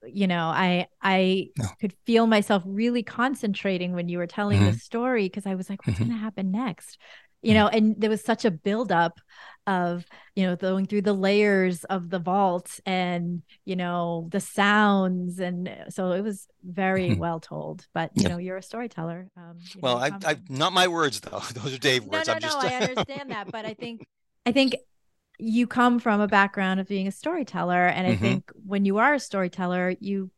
you 0.06 0.26
know 0.26 0.46
i 0.46 0.86
i 1.02 1.48
no. 1.58 1.66
could 1.80 1.94
feel 2.06 2.26
myself 2.26 2.62
really 2.66 3.02
concentrating 3.02 3.92
when 3.92 4.08
you 4.08 4.18
were 4.18 4.26
telling 4.26 4.58
mm-hmm. 4.60 4.72
the 4.72 4.78
story 4.78 5.26
because 5.26 5.46
i 5.46 5.54
was 5.54 5.68
like 5.68 5.86
what's 5.86 5.98
mm-hmm. 5.98 6.08
going 6.08 6.18
to 6.18 6.24
happen 6.24 6.50
next 6.50 6.98
you 7.42 7.54
know 7.54 7.68
and 7.68 7.94
there 7.98 8.10
was 8.10 8.22
such 8.22 8.44
a 8.44 8.50
buildup 8.50 9.20
of 9.66 10.04
you 10.34 10.46
know 10.46 10.56
going 10.56 10.86
through 10.86 11.02
the 11.02 11.12
layers 11.12 11.84
of 11.84 12.10
the 12.10 12.18
vault 12.18 12.80
and 12.86 13.42
you 13.64 13.76
know 13.76 14.28
the 14.30 14.40
sounds 14.40 15.38
and 15.38 15.70
so 15.90 16.12
it 16.12 16.22
was 16.22 16.46
very 16.64 17.10
mm-hmm. 17.10 17.20
well 17.20 17.40
told 17.40 17.86
but 17.94 18.10
you 18.14 18.22
yeah. 18.22 18.28
know 18.28 18.38
you're 18.38 18.56
a 18.56 18.62
storyteller 18.62 19.28
um, 19.36 19.58
well 19.80 19.98
know, 19.98 20.18
I, 20.24 20.30
I 20.32 20.36
not 20.48 20.72
my 20.72 20.88
words 20.88 21.20
though 21.20 21.40
those 21.54 21.74
are 21.74 21.78
dave 21.78 22.04
words 22.04 22.26
no, 22.26 22.32
no, 22.32 22.36
I'm 22.36 22.40
just... 22.40 22.62
no 22.62 22.68
i 22.68 22.74
understand 22.80 23.30
that 23.30 23.50
but 23.50 23.66
i 23.66 23.74
think 23.74 24.06
i 24.46 24.52
think 24.52 24.76
you 25.38 25.66
come 25.66 25.98
from 25.98 26.20
a 26.20 26.28
background 26.28 26.80
of 26.80 26.88
being 26.88 27.06
a 27.06 27.12
storyteller 27.12 27.86
and 27.86 28.06
i 28.06 28.12
mm-hmm. 28.12 28.22
think 28.22 28.50
when 28.66 28.84
you 28.84 28.98
are 28.98 29.14
a 29.14 29.20
storyteller 29.20 29.94
you 30.00 30.30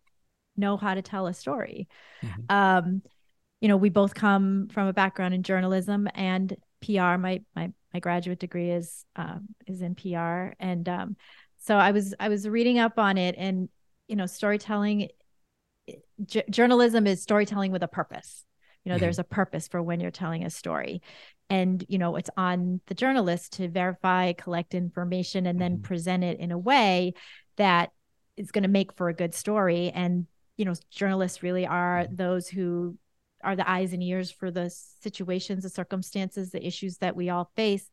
know 0.57 0.77
how 0.77 0.95
to 0.95 1.03
tell 1.03 1.27
a 1.27 1.35
story 1.35 1.89
mm-hmm. 2.23 2.43
um 2.49 3.03
you 3.61 3.69
know 3.69 3.77
we 3.77 3.89
both 3.89 4.15
come 4.15 4.69
from 4.69 4.89
a 4.89 4.93
background 4.93 5.33
in 5.33 5.43
journalism 5.43 6.09
and 6.15 6.57
pr 6.83 7.17
my 7.19 7.41
my 7.55 7.73
my 7.95 8.01
graduate 8.01 8.39
degree 8.39 8.71
is 8.71 9.05
um 9.17 9.49
is 9.67 9.83
in 9.83 9.95
pr 9.95 10.55
and 10.61 10.89
um 10.89 11.17
so 11.59 11.77
i 11.77 11.93
was 11.93 12.15
i 12.21 12.29
was 12.29 12.49
reading 12.49 12.79
up 12.79 12.99
on 12.99 13.17
it 13.17 13.35
and 13.39 13.69
you 14.09 14.17
know 14.17 14.27
storytelling 14.27 15.09
j- 16.25 16.45
journalism 16.51 17.07
is 17.07 17.23
storytelling 17.23 17.73
with 17.73 17.83
a 17.83 17.89
purpose 17.89 18.45
you 18.85 18.91
know 18.91 18.97
mm-hmm. 18.97 19.05
there's 19.05 19.19
a 19.19 19.25
purpose 19.25 19.69
for 19.69 19.83
when 19.83 20.01
you're 20.01 20.11
telling 20.11 20.45
a 20.45 20.51
story 20.51 21.03
and 21.51 21.85
you 21.89 21.99
know 21.99 22.17
it's 22.17 22.31
on 22.37 22.81
the 22.87 22.95
journalist 22.95 23.55
to 23.55 23.69
verify 23.69 24.33
collect 24.33 24.75
information 24.75 25.47
and 25.47 25.61
then 25.61 25.75
mm-hmm. 25.75 25.83
present 25.83 26.25
it 26.25 26.39
in 26.41 26.51
a 26.51 26.59
way 26.59 27.15
that 27.57 27.91
is 28.37 28.51
going 28.51 28.63
to 28.63 28.69
make 28.69 28.93
for 28.95 29.09
a 29.09 29.15
good 29.15 29.35
story 29.35 29.91
and 29.95 30.27
you 30.57 30.65
know 30.65 30.75
journalists 30.91 31.43
really 31.43 31.67
are 31.67 32.05
mm-hmm. 32.05 32.17
those 32.17 32.49
who 32.49 32.97
are 33.43 33.57
the 33.57 33.69
eyes 33.69 33.93
and 33.93 34.03
ears 34.03 34.31
for 34.31 34.51
the 34.51 34.71
situations 35.01 35.63
the 35.63 35.69
circumstances 35.69 36.51
the 36.51 36.67
issues 36.67 36.99
that 36.99 37.17
we 37.17 37.31
all 37.31 37.51
face 37.57 37.89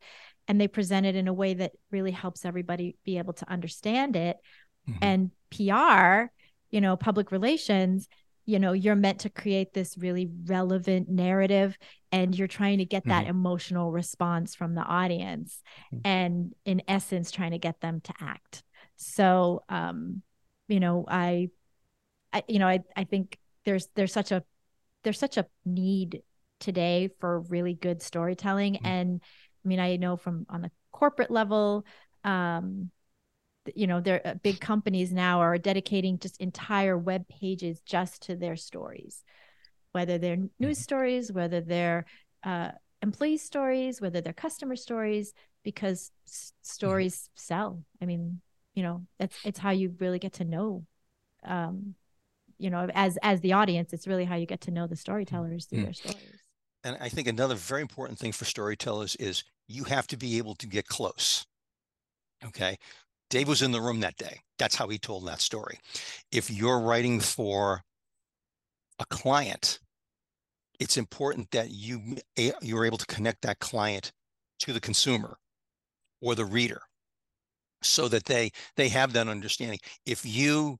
and 0.48 0.60
they 0.60 0.68
present 0.68 1.06
it 1.06 1.16
in 1.16 1.28
a 1.28 1.32
way 1.32 1.54
that 1.54 1.72
really 1.90 2.10
helps 2.10 2.44
everybody 2.44 2.96
be 3.04 3.18
able 3.18 3.32
to 3.32 3.50
understand 3.50 4.16
it 4.16 4.36
mm-hmm. 4.88 4.98
and 5.02 5.30
pr 5.50 6.30
you 6.70 6.80
know 6.80 6.96
public 6.96 7.32
relations 7.32 8.08
you 8.46 8.58
know 8.58 8.72
you're 8.72 8.96
meant 8.96 9.20
to 9.20 9.30
create 9.30 9.72
this 9.72 9.96
really 9.98 10.28
relevant 10.46 11.08
narrative 11.08 11.76
and 12.12 12.36
you're 12.36 12.48
trying 12.48 12.78
to 12.78 12.84
get 12.84 13.04
that 13.04 13.22
mm-hmm. 13.22 13.30
emotional 13.30 13.92
response 13.92 14.54
from 14.54 14.74
the 14.74 14.82
audience 14.82 15.62
mm-hmm. 15.94 16.00
and 16.04 16.54
in 16.64 16.82
essence 16.88 17.30
trying 17.30 17.52
to 17.52 17.58
get 17.58 17.80
them 17.80 18.00
to 18.00 18.12
act 18.20 18.62
so 18.96 19.62
um 19.68 20.22
you 20.68 20.80
know 20.80 21.04
i 21.08 21.48
i 22.32 22.42
you 22.48 22.58
know 22.58 22.66
i 22.66 22.80
i 22.96 23.04
think 23.04 23.38
there's 23.64 23.88
there's 23.94 24.12
such 24.12 24.32
a 24.32 24.42
there's 25.02 25.18
such 25.18 25.36
a 25.36 25.46
need 25.64 26.22
today 26.58 27.10
for 27.18 27.40
really 27.40 27.74
good 27.74 28.02
storytelling 28.02 28.74
mm-hmm. 28.74 28.86
and 28.86 29.20
i 29.64 29.68
mean 29.68 29.80
i 29.80 29.96
know 29.96 30.16
from 30.16 30.46
on 30.48 30.62
the 30.62 30.70
corporate 30.92 31.30
level 31.30 31.84
um 32.24 32.90
you 33.74 33.86
know 33.86 34.00
there 34.00 34.20
uh, 34.26 34.34
big 34.34 34.60
companies 34.60 35.12
now 35.12 35.40
are 35.40 35.58
dedicating 35.58 36.18
just 36.18 36.40
entire 36.40 36.96
web 36.96 37.26
pages 37.28 37.80
just 37.80 38.22
to 38.22 38.36
their 38.36 38.56
stories 38.56 39.24
whether 39.92 40.18
they're 40.18 40.36
news 40.36 40.50
mm-hmm. 40.60 40.72
stories 40.72 41.32
whether 41.32 41.60
they're 41.60 42.04
uh, 42.44 42.70
employee 43.02 43.36
stories 43.36 44.00
whether 44.00 44.20
they're 44.20 44.32
customer 44.32 44.76
stories 44.76 45.32
because 45.64 46.10
s- 46.26 46.52
mm-hmm. 46.52 46.72
stories 46.72 47.30
sell 47.34 47.82
i 48.02 48.06
mean 48.06 48.40
you 48.74 48.82
know 48.82 49.06
it's 49.18 49.36
it's 49.44 49.58
how 49.58 49.70
you 49.70 49.94
really 49.98 50.18
get 50.18 50.34
to 50.34 50.44
know 50.44 50.84
um 51.44 51.94
you 52.60 52.70
know 52.70 52.88
as 52.94 53.18
as 53.22 53.40
the 53.40 53.52
audience 53.52 53.92
it's 53.92 54.06
really 54.06 54.24
how 54.24 54.36
you 54.36 54.46
get 54.46 54.60
to 54.60 54.70
know 54.70 54.86
the 54.86 54.96
storytellers 54.96 55.66
through 55.66 55.78
mm-hmm. 55.78 55.84
their 55.86 55.94
stories 55.94 56.42
and 56.84 56.96
i 57.00 57.08
think 57.08 57.26
another 57.26 57.54
very 57.54 57.82
important 57.82 58.18
thing 58.18 58.32
for 58.32 58.44
storytellers 58.44 59.16
is 59.16 59.44
you 59.68 59.84
have 59.84 60.06
to 60.06 60.16
be 60.16 60.38
able 60.38 60.54
to 60.54 60.66
get 60.66 60.86
close 60.86 61.46
okay 62.44 62.76
Dave 63.30 63.46
was 63.46 63.62
in 63.62 63.70
the 63.70 63.80
room 63.80 64.00
that 64.00 64.16
day. 64.16 64.40
That's 64.58 64.74
how 64.74 64.88
he 64.88 64.98
told 64.98 65.26
that 65.26 65.40
story. 65.40 65.78
If 66.32 66.50
you're 66.50 66.80
writing 66.80 67.20
for 67.20 67.82
a 68.98 69.04
client, 69.06 69.78
it's 70.80 70.96
important 70.96 71.50
that 71.52 71.70
you 71.70 72.16
you're 72.60 72.84
able 72.84 72.98
to 72.98 73.06
connect 73.06 73.42
that 73.42 73.60
client 73.60 74.12
to 74.60 74.72
the 74.72 74.80
consumer 74.80 75.38
or 76.20 76.34
the 76.34 76.44
reader 76.44 76.82
so 77.82 78.08
that 78.08 78.24
they 78.24 78.50
they 78.76 78.88
have 78.88 79.12
that 79.12 79.28
understanding. 79.28 79.78
If 80.04 80.26
you 80.26 80.78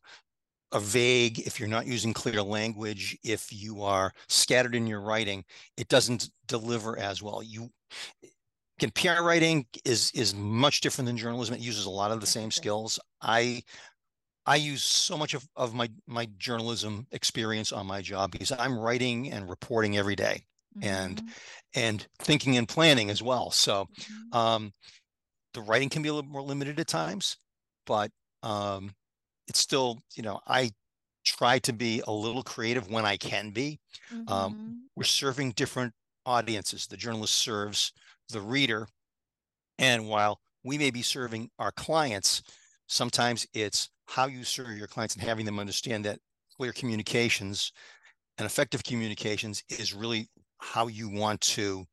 are 0.72 0.80
vague, 0.80 1.40
if 1.40 1.58
you're 1.58 1.68
not 1.68 1.86
using 1.86 2.12
clear 2.12 2.42
language, 2.42 3.18
if 3.24 3.52
you 3.52 3.82
are 3.82 4.12
scattered 4.28 4.74
in 4.74 4.86
your 4.86 5.00
writing, 5.00 5.44
it 5.76 5.88
doesn't 5.88 6.30
deliver 6.46 6.98
as 6.98 7.22
well. 7.22 7.42
You 7.42 7.70
again, 8.78 8.92
PR 8.94 9.22
writing 9.22 9.66
is 9.84 10.10
is 10.14 10.34
much 10.34 10.80
different 10.80 11.06
than 11.06 11.16
journalism. 11.16 11.54
It 11.54 11.60
uses 11.60 11.86
a 11.86 11.90
lot 11.90 12.12
of 12.12 12.20
the 12.20 12.26
same 12.26 12.50
skills. 12.50 12.98
I 13.20 13.62
I 14.46 14.56
use 14.56 14.82
so 14.82 15.16
much 15.16 15.34
of, 15.34 15.46
of 15.56 15.74
my 15.74 15.88
my 16.06 16.28
journalism 16.38 17.06
experience 17.12 17.72
on 17.72 17.86
my 17.86 18.00
job 18.00 18.30
because 18.30 18.52
I'm 18.52 18.78
writing 18.78 19.30
and 19.32 19.48
reporting 19.48 19.96
every 19.96 20.16
day 20.16 20.44
mm-hmm. 20.78 20.88
and 20.88 21.22
and 21.74 22.06
thinking 22.18 22.56
and 22.56 22.68
planning 22.68 23.10
as 23.10 23.22
well. 23.22 23.50
So 23.50 23.86
mm-hmm. 23.98 24.38
um, 24.38 24.72
the 25.54 25.62
writing 25.62 25.88
can 25.88 26.02
be 26.02 26.08
a 26.08 26.14
little 26.14 26.30
more 26.30 26.42
limited 26.42 26.80
at 26.80 26.86
times, 26.86 27.36
but 27.86 28.10
um, 28.42 28.94
it's 29.50 29.58
still, 29.58 29.98
you 30.14 30.22
know, 30.22 30.40
I 30.46 30.70
try 31.24 31.58
to 31.58 31.72
be 31.72 32.02
a 32.06 32.12
little 32.12 32.44
creative 32.44 32.88
when 32.88 33.04
I 33.04 33.16
can 33.16 33.50
be. 33.50 33.80
Um, 34.12 34.18
mm-hmm. 34.18 34.32
Um, 34.32 34.88
we're 34.94 35.04
serving 35.04 35.52
different 35.52 35.92
audiences. 36.24 36.86
The 36.86 36.96
journalist 36.96 37.34
serves 37.34 37.92
the 38.30 38.40
reader. 38.40 38.86
And 39.76 40.08
while 40.08 40.40
we 40.62 40.78
may 40.78 40.90
be 40.90 41.02
serving 41.02 41.50
our 41.58 41.72
clients, 41.72 42.42
sometimes 42.86 43.44
it's 43.52 43.90
how 44.06 44.26
you 44.26 44.44
serve 44.44 44.78
your 44.78 44.86
clients 44.86 45.16
and 45.16 45.24
having 45.24 45.46
them 45.46 45.58
understand 45.58 46.04
that 46.04 46.20
clear 46.56 46.72
communications 46.72 47.72
and 48.38 48.46
effective 48.46 48.84
communications 48.84 49.64
is 49.68 49.92
really 49.92 50.28
how 50.58 50.86
you 50.86 51.08
want 51.08 51.40
to 51.40 51.84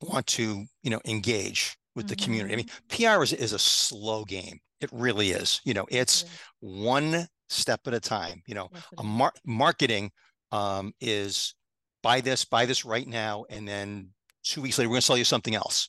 want 0.00 0.26
to 0.26 0.64
you 0.82 0.90
know 0.90 1.00
engage 1.04 1.76
with 1.94 2.08
the 2.08 2.16
mm-hmm. 2.16 2.24
community. 2.24 2.54
I 2.54 2.56
mean, 2.56 2.66
mm-hmm. 2.66 3.16
PR 3.16 3.22
is, 3.22 3.32
is 3.34 3.52
a 3.52 3.58
slow 3.58 4.24
game. 4.24 4.60
It 4.84 4.90
really 4.92 5.30
is. 5.30 5.60
You 5.64 5.74
know, 5.74 5.86
it's 5.90 6.26
one 6.60 7.26
step 7.48 7.80
at 7.86 7.94
a 7.94 8.00
time. 8.00 8.42
You 8.46 8.54
know, 8.54 8.70
a 8.98 9.02
mar- 9.02 9.32
marketing 9.44 10.10
um, 10.52 10.92
is 11.00 11.54
buy 12.02 12.20
this, 12.20 12.44
buy 12.44 12.66
this 12.66 12.84
right 12.84 13.06
now, 13.08 13.44
and 13.48 13.66
then 13.66 14.10
two 14.44 14.60
weeks 14.60 14.78
later, 14.78 14.88
we're 14.88 14.94
going 14.94 15.00
to 15.00 15.06
sell 15.06 15.16
you 15.16 15.24
something 15.24 15.54
else. 15.54 15.88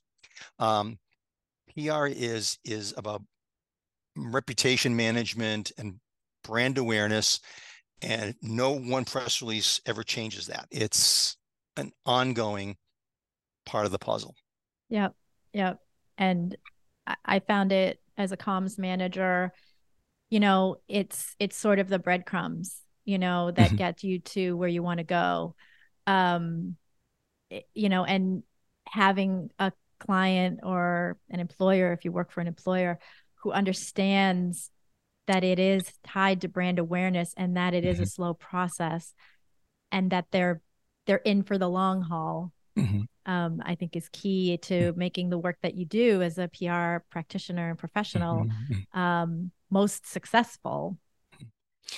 Um, 0.60 0.98
PR 1.76 2.08
is 2.08 2.58
is 2.64 2.94
about 2.96 3.22
reputation 4.16 4.96
management 4.96 5.74
and 5.78 6.00
brand 6.44 6.78
awareness, 6.78 7.42
and 8.02 8.34
no 8.42 8.72
one 8.72 9.04
press 9.04 9.42
release 9.42 9.82
ever 9.86 10.04
changes 10.04 10.48
that. 10.48 10.68
It's 10.72 11.36
an 11.76 11.92
ongoing 12.06 12.78
part 13.66 13.86
of 13.86 13.92
the 13.92 14.00
puzzle. 14.00 14.36
Yep, 14.90 15.14
yep. 15.54 15.80
And 16.18 16.56
I 17.26 17.40
found 17.40 17.72
it 17.72 18.00
as 18.18 18.32
a 18.32 18.38
comms 18.38 18.78
manager. 18.78 19.52
You 20.30 20.40
know, 20.40 20.78
it's 20.88 21.36
it's 21.40 21.56
sort 21.56 21.80
of 21.80 21.88
the 21.88 22.00
breadcrumbs, 22.00 22.82
you 23.04 23.18
know, 23.18 23.52
that 23.52 23.68
mm-hmm. 23.68 23.76
get 23.76 24.04
you 24.04 24.20
to 24.20 24.58
where 24.58 24.70
you 24.70 24.84
want 24.84 25.00
to 25.00 25.04
go. 25.04 25.56
Um, 26.08 26.78
you 27.74 27.90
know, 27.90 28.04
and 28.04 28.44
having 28.88 29.50
a 29.60 29.72
client 30.00 30.60
or 30.64 31.18
an 31.30 31.40
employer, 31.40 31.94
if 31.94 32.06
you 32.06 32.12
work 32.12 32.32
for 32.32 32.42
an 32.42 32.48
employer 32.48 33.00
who 33.36 33.52
understands 33.52 34.72
that 35.28 35.44
it 35.44 35.60
is 35.60 35.92
tied 36.06 36.42
to 36.42 36.48
brand 36.48 36.80
awareness 36.80 37.34
and 37.38 37.58
that 37.58 37.74
it 37.74 37.84
mm-hmm. 37.84 37.92
is 37.92 38.00
a 38.00 38.02
mm-hmm. 38.04 38.10
slow 38.10 38.34
process 38.34 39.14
and 39.92 40.12
that 40.12 40.26
they're 40.32 40.62
they're 41.06 41.18
in 41.18 41.44
for 41.44 41.58
the 41.58 41.70
long 41.70 42.02
haul. 42.02 42.52
Mm-hmm. 42.78 43.02
Um, 43.26 43.62
I 43.66 43.76
think 43.76 43.96
is 43.96 44.10
key 44.12 44.58
to 44.64 44.94
making 44.96 45.30
the 45.30 45.38
work 45.38 45.58
that 45.62 45.76
you 45.76 45.86
do 45.86 46.22
as 46.22 46.38
a 46.38 46.48
PR 46.48 47.04
practitioner 47.10 47.70
and 47.70 47.78
professional 47.78 48.46
mm-hmm. 48.46 49.00
um, 49.00 49.52
most 49.70 50.06
successful. 50.06 50.98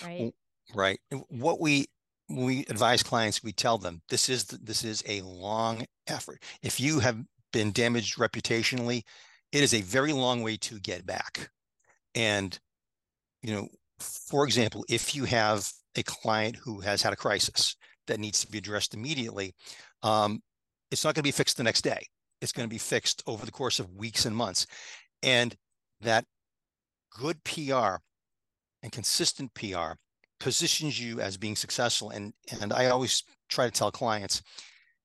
Right. 0.03 0.33
Right. 0.73 0.99
What 1.29 1.59
we 1.59 1.87
we 2.29 2.65
advise 2.69 3.03
clients, 3.03 3.43
we 3.43 3.53
tell 3.53 3.77
them 3.77 4.01
this 4.09 4.29
is 4.29 4.45
this 4.45 4.83
is 4.83 5.03
a 5.07 5.21
long 5.21 5.85
effort. 6.07 6.43
If 6.61 6.79
you 6.79 6.99
have 6.99 7.17
been 7.53 7.71
damaged 7.71 8.17
reputationally, 8.17 9.03
it 9.51 9.63
is 9.63 9.73
a 9.73 9.81
very 9.81 10.13
long 10.13 10.43
way 10.43 10.57
to 10.57 10.79
get 10.79 11.05
back. 11.05 11.49
And 12.15 12.57
you 13.41 13.53
know, 13.53 13.69
for 13.99 14.43
example, 14.45 14.83
if 14.89 15.15
you 15.15 15.23
have 15.25 15.71
a 15.95 16.03
client 16.03 16.57
who 16.57 16.81
has 16.81 17.01
had 17.01 17.13
a 17.13 17.17
crisis 17.17 17.75
that 18.07 18.19
needs 18.19 18.41
to 18.41 18.51
be 18.51 18.57
addressed 18.57 18.93
immediately, 18.93 19.55
um, 20.03 20.41
it's 20.91 21.03
not 21.03 21.15
going 21.15 21.21
to 21.21 21.27
be 21.27 21.31
fixed 21.31 21.57
the 21.57 21.63
next 21.63 21.81
day. 21.81 22.07
It's 22.41 22.51
going 22.51 22.67
to 22.67 22.73
be 22.73 22.79
fixed 22.79 23.23
over 23.27 23.45
the 23.45 23.51
course 23.51 23.79
of 23.79 23.95
weeks 23.95 24.25
and 24.25 24.35
months. 24.35 24.67
And 25.23 25.55
that 26.01 26.25
good 27.11 27.43
PR 27.43 27.97
and 28.83 28.91
consistent 28.91 29.53
PR 29.53 29.93
positions 30.39 30.99
you 30.99 31.19
as 31.19 31.37
being 31.37 31.55
successful. 31.55 32.09
And 32.11 32.33
and 32.61 32.71
I 32.71 32.87
always 32.87 33.23
try 33.49 33.65
to 33.65 33.71
tell 33.71 33.91
clients, 33.91 34.41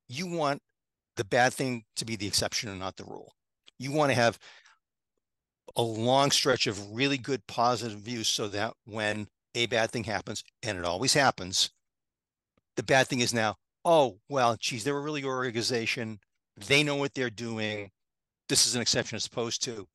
you 0.08 0.26
want 0.26 0.60
the 1.16 1.24
bad 1.24 1.52
thing 1.52 1.84
to 1.96 2.04
be 2.04 2.16
the 2.16 2.26
exception 2.26 2.68
and 2.68 2.78
not 2.78 2.96
the 2.96 3.04
rule. 3.04 3.32
You 3.78 3.92
want 3.92 4.10
to 4.10 4.14
have 4.14 4.38
a 5.76 5.82
long 5.82 6.30
stretch 6.30 6.66
of 6.66 6.92
really 6.92 7.18
good 7.18 7.46
positive 7.46 7.98
views 7.98 8.28
so 8.28 8.48
that 8.48 8.74
when 8.84 9.26
a 9.54 9.66
bad 9.66 9.90
thing 9.90 10.04
happens, 10.04 10.42
and 10.62 10.78
it 10.78 10.84
always 10.84 11.14
happens, 11.14 11.70
the 12.76 12.82
bad 12.82 13.08
thing 13.08 13.20
is 13.20 13.34
now, 13.34 13.56
oh, 13.84 14.18
well, 14.28 14.56
geez, 14.58 14.84
they're 14.84 14.96
a 14.96 15.00
really 15.00 15.20
good 15.20 15.28
organization. 15.28 16.18
They 16.66 16.82
know 16.82 16.96
what 16.96 17.14
they're 17.14 17.30
doing. 17.30 17.90
This 18.48 18.66
is 18.66 18.74
an 18.74 18.82
exception 18.82 19.16
as 19.16 19.26
opposed 19.26 19.62
to, 19.64 19.86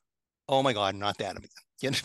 oh 0.48 0.62
my 0.62 0.72
God, 0.72 0.94
not 0.94 1.18
that 1.18 1.36
again. 1.36 1.50
You 1.80 1.90
know? 1.90 1.96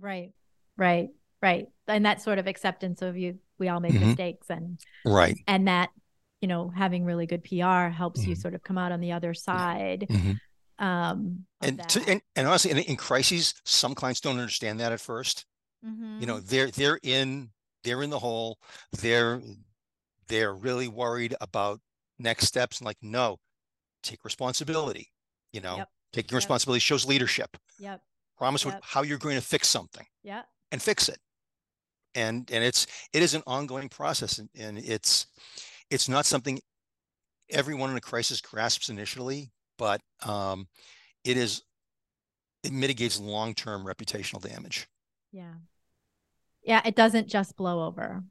Right, 0.00 0.32
right, 0.76 1.08
right. 1.42 1.66
And 1.86 2.06
that 2.06 2.22
sort 2.22 2.38
of 2.38 2.46
acceptance 2.46 3.02
of 3.02 3.16
you, 3.16 3.38
we 3.58 3.68
all 3.68 3.80
make 3.80 3.92
mm-hmm. 3.92 4.08
mistakes 4.08 4.48
and 4.50 4.78
right. 5.04 5.36
And 5.46 5.68
that, 5.68 5.90
you 6.40 6.48
know, 6.48 6.72
having 6.74 7.04
really 7.04 7.26
good 7.26 7.44
PR 7.44 7.88
helps 7.88 8.20
mm-hmm. 8.20 8.30
you 8.30 8.36
sort 8.36 8.54
of 8.54 8.62
come 8.62 8.78
out 8.78 8.92
on 8.92 9.00
the 9.00 9.12
other 9.12 9.34
side. 9.34 10.06
Mm-hmm 10.08 10.32
um 10.78 11.44
and, 11.60 11.88
to, 11.88 12.00
and 12.08 12.20
and 12.36 12.46
honestly 12.46 12.70
in, 12.70 12.78
in, 12.78 12.96
crises 12.96 13.54
some 13.64 13.94
clients 13.94 14.20
don't 14.20 14.38
understand 14.38 14.78
that 14.78 14.92
at 14.92 15.00
1st 15.00 15.44
mm-hmm. 15.84 16.20
you 16.20 16.26
know 16.26 16.38
they're 16.38 16.70
they're 16.70 17.00
in 17.02 17.50
they're 17.82 18.02
in 18.02 18.10
the 18.10 18.18
hole 18.18 18.58
they're 19.00 19.40
they're 20.28 20.54
really 20.54 20.88
worried 20.88 21.34
about 21.40 21.80
next 22.18 22.46
steps 22.46 22.78
and 22.78 22.86
like 22.86 22.96
no 23.02 23.38
take 24.02 24.24
responsibility 24.24 25.08
you 25.52 25.60
know 25.60 25.78
yep. 25.78 25.88
taking 26.12 26.34
yep. 26.34 26.38
responsibility 26.38 26.80
shows 26.80 27.06
leadership 27.06 27.56
yep 27.78 28.00
promise 28.36 28.64
yep. 28.64 28.80
how 28.82 29.02
you're 29.02 29.18
going 29.18 29.36
to 29.36 29.42
fix 29.42 29.68
something 29.68 30.06
yeah 30.22 30.42
and 30.72 30.82
fix 30.82 31.08
it 31.08 31.18
and 32.14 32.50
and 32.52 32.64
it's 32.64 32.86
it 33.12 33.22
is 33.22 33.34
an 33.34 33.42
ongoing 33.46 33.88
process 33.88 34.38
and, 34.38 34.48
and 34.58 34.78
it's 34.78 35.26
it's 35.90 36.08
not 36.08 36.26
something 36.26 36.60
everyone 37.50 37.90
in 37.90 37.96
a 37.96 38.00
crisis 38.00 38.40
grasps 38.40 38.88
initially 38.88 39.50
but 39.78 40.00
um, 40.26 40.66
it 41.24 41.36
is 41.36 41.62
it 42.64 42.72
mitigates 42.72 43.20
long-term 43.20 43.86
reputational 43.86 44.42
damage. 44.42 44.88
Yeah. 45.32 45.54
Yeah, 46.62 46.82
it 46.84 46.96
doesn't 46.96 47.28
just 47.28 47.56
blow 47.56 47.86
over. 47.86 48.24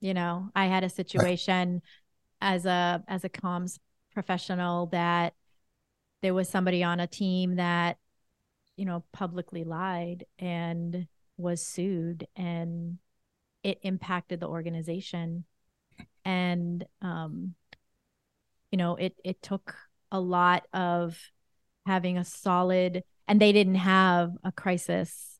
You 0.00 0.14
know, 0.14 0.50
I 0.54 0.66
had 0.66 0.84
a 0.84 0.88
situation 0.90 1.82
as 2.40 2.66
a 2.66 3.02
as 3.08 3.24
a 3.24 3.28
comms 3.28 3.78
professional 4.12 4.86
that 4.86 5.34
there 6.22 6.34
was 6.34 6.48
somebody 6.48 6.82
on 6.82 7.00
a 7.00 7.06
team 7.06 7.56
that 7.56 7.98
you 8.76 8.84
know 8.84 9.04
publicly 9.12 9.64
lied 9.64 10.24
and 10.38 11.06
was 11.38 11.62
sued 11.62 12.26
and 12.36 12.98
it 13.62 13.78
impacted 13.82 14.40
the 14.40 14.48
organization. 14.48 15.44
And 16.24 16.84
um 17.02 17.54
you 18.70 18.78
know 18.78 18.96
it 18.96 19.14
it 19.24 19.42
took 19.42 19.74
a 20.12 20.20
lot 20.20 20.66
of 20.72 21.18
having 21.86 22.18
a 22.18 22.24
solid 22.24 23.02
and 23.28 23.40
they 23.40 23.52
didn't 23.52 23.76
have 23.76 24.32
a 24.44 24.52
crisis 24.52 25.35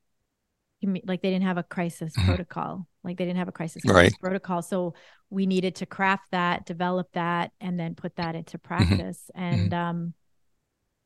like 1.05 1.22
they 1.22 1.31
didn't 1.31 1.44
have 1.44 1.59
a 1.59 1.62
crisis 1.62 2.12
mm-hmm. 2.16 2.29
protocol 2.29 2.87
like 3.05 3.16
they 3.16 3.25
didn't 3.25 3.38
have 3.38 3.49
a 3.49 3.53
crisis 3.53 3.83
right. 3.87 4.12
protocol 4.20 4.62
so 4.62 4.94
we 5.31 5.46
needed 5.46 5.75
to 5.77 5.87
craft 5.87 6.25
that 6.33 6.66
develop 6.66 7.09
that 7.12 7.53
and 7.61 7.79
then 7.79 7.94
put 7.94 8.16
that 8.16 8.35
into 8.35 8.59
mm-hmm. 8.59 8.66
practice 8.66 9.31
mm-hmm. 9.37 9.42
and 9.42 9.75
um 9.75 10.14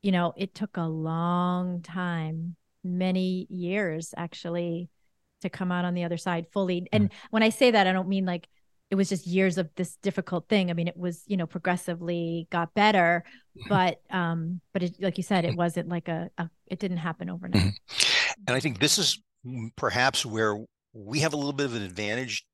you 0.01 0.11
know 0.11 0.33
it 0.37 0.53
took 0.55 0.77
a 0.77 0.83
long 0.83 1.81
time 1.81 2.55
many 2.83 3.47
years 3.49 4.13
actually 4.17 4.89
to 5.41 5.49
come 5.49 5.71
out 5.71 5.85
on 5.85 5.93
the 5.93 6.03
other 6.03 6.17
side 6.17 6.45
fully 6.51 6.87
and 6.91 7.09
mm-hmm. 7.09 7.27
when 7.31 7.43
i 7.43 7.49
say 7.49 7.71
that 7.71 7.87
i 7.87 7.91
don't 7.91 8.07
mean 8.07 8.25
like 8.25 8.47
it 8.91 8.95
was 8.95 9.07
just 9.07 9.25
years 9.25 9.57
of 9.57 9.69
this 9.77 9.95
difficult 10.03 10.49
thing. 10.49 10.69
I 10.69 10.73
mean, 10.73 10.89
it 10.89 10.97
was, 10.97 11.23
you 11.25 11.37
know, 11.37 11.47
progressively 11.47 12.47
got 12.51 12.73
better, 12.73 13.23
mm-hmm. 13.57 13.69
but 13.69 14.01
um, 14.09 14.59
but 14.73 14.83
it, 14.83 14.97
like 14.99 15.15
you 15.15 15.23
said, 15.23 15.45
it 15.45 15.55
wasn't 15.55 15.87
like 15.87 16.09
a, 16.09 16.29
a 16.37 16.49
it 16.67 16.77
didn't 16.77 16.97
happen 16.97 17.29
overnight. 17.29 17.63
Mm-hmm. 17.63 18.41
And 18.47 18.55
I 18.55 18.59
think 18.59 18.79
this 18.79 18.97
is 18.97 19.21
perhaps 19.75 20.25
where 20.25 20.57
we 20.93 21.19
have 21.19 21.33
a 21.33 21.37
little 21.37 21.53
bit 21.53 21.65
of 21.65 21.75
an 21.75 21.83
advantage 21.83 22.45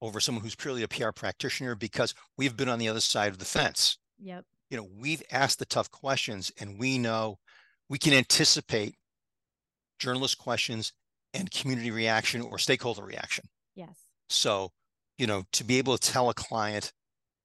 over 0.00 0.20
someone 0.20 0.42
who's 0.42 0.54
purely 0.54 0.82
a 0.82 0.88
PR 0.88 1.10
practitioner 1.10 1.74
because 1.74 2.14
we've 2.36 2.56
been 2.56 2.68
on 2.68 2.78
the 2.78 2.88
other 2.88 3.00
side 3.00 3.32
of 3.32 3.38
the 3.38 3.44
fence. 3.44 3.98
Yep. 4.18 4.44
You 4.70 4.76
know, 4.76 4.88
we've 4.98 5.22
asked 5.30 5.58
the 5.58 5.66
tough 5.66 5.90
questions 5.90 6.52
and 6.60 6.78
we 6.78 6.98
know 6.98 7.38
we 7.88 7.98
can 7.98 8.12
anticipate 8.12 8.94
journalist 9.98 10.38
questions 10.38 10.92
and 11.34 11.50
community 11.50 11.90
reaction 11.90 12.42
or 12.42 12.58
stakeholder 12.58 13.02
reaction. 13.02 13.44
Yes. 13.74 13.96
So 14.28 14.72
you 15.18 15.26
know, 15.26 15.42
to 15.52 15.64
be 15.64 15.78
able 15.78 15.98
to 15.98 16.10
tell 16.10 16.30
a 16.30 16.34
client, 16.34 16.92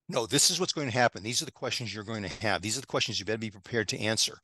no, 0.08 0.26
this 0.26 0.52
is 0.52 0.60
what's 0.60 0.74
going 0.74 0.90
to 0.90 0.98
happen. 0.98 1.24
These 1.24 1.42
are 1.42 1.46
the 1.46 1.52
questions 1.52 1.94
you're 1.94 2.04
going 2.04 2.24
to 2.24 2.30
have. 2.42 2.62
These 2.62 2.78
are 2.78 2.82
the 2.82 2.88
questions 2.88 3.20
you 3.20 3.26
better 3.26 3.40
be 3.40 3.50
prepared 3.50 3.90
to 3.90 4.00
answer, 4.00 4.38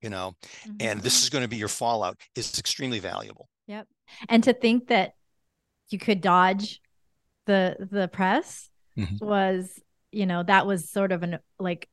you 0.00 0.10
know, 0.10 0.34
mm-hmm. 0.64 0.76
and 0.80 1.00
this 1.00 1.16
mm-hmm. 1.16 1.24
is 1.24 1.30
going 1.30 1.42
to 1.42 1.48
be 1.48 1.56
your 1.56 1.68
fallout 1.68 2.20
is 2.34 2.58
extremely 2.58 2.98
valuable. 2.98 3.48
Yep. 3.66 3.86
And 4.28 4.44
to 4.44 4.52
think 4.52 4.88
that 4.88 5.12
you 5.90 5.98
could 5.98 6.20
dodge 6.20 6.80
the 7.46 7.76
the 7.90 8.08
press 8.08 8.70
mm-hmm. 8.96 9.24
was, 9.24 9.80
you 10.10 10.26
know, 10.26 10.42
that 10.42 10.66
was 10.66 10.90
sort 10.90 11.12
of 11.12 11.22
an 11.22 11.38
like 11.58 11.88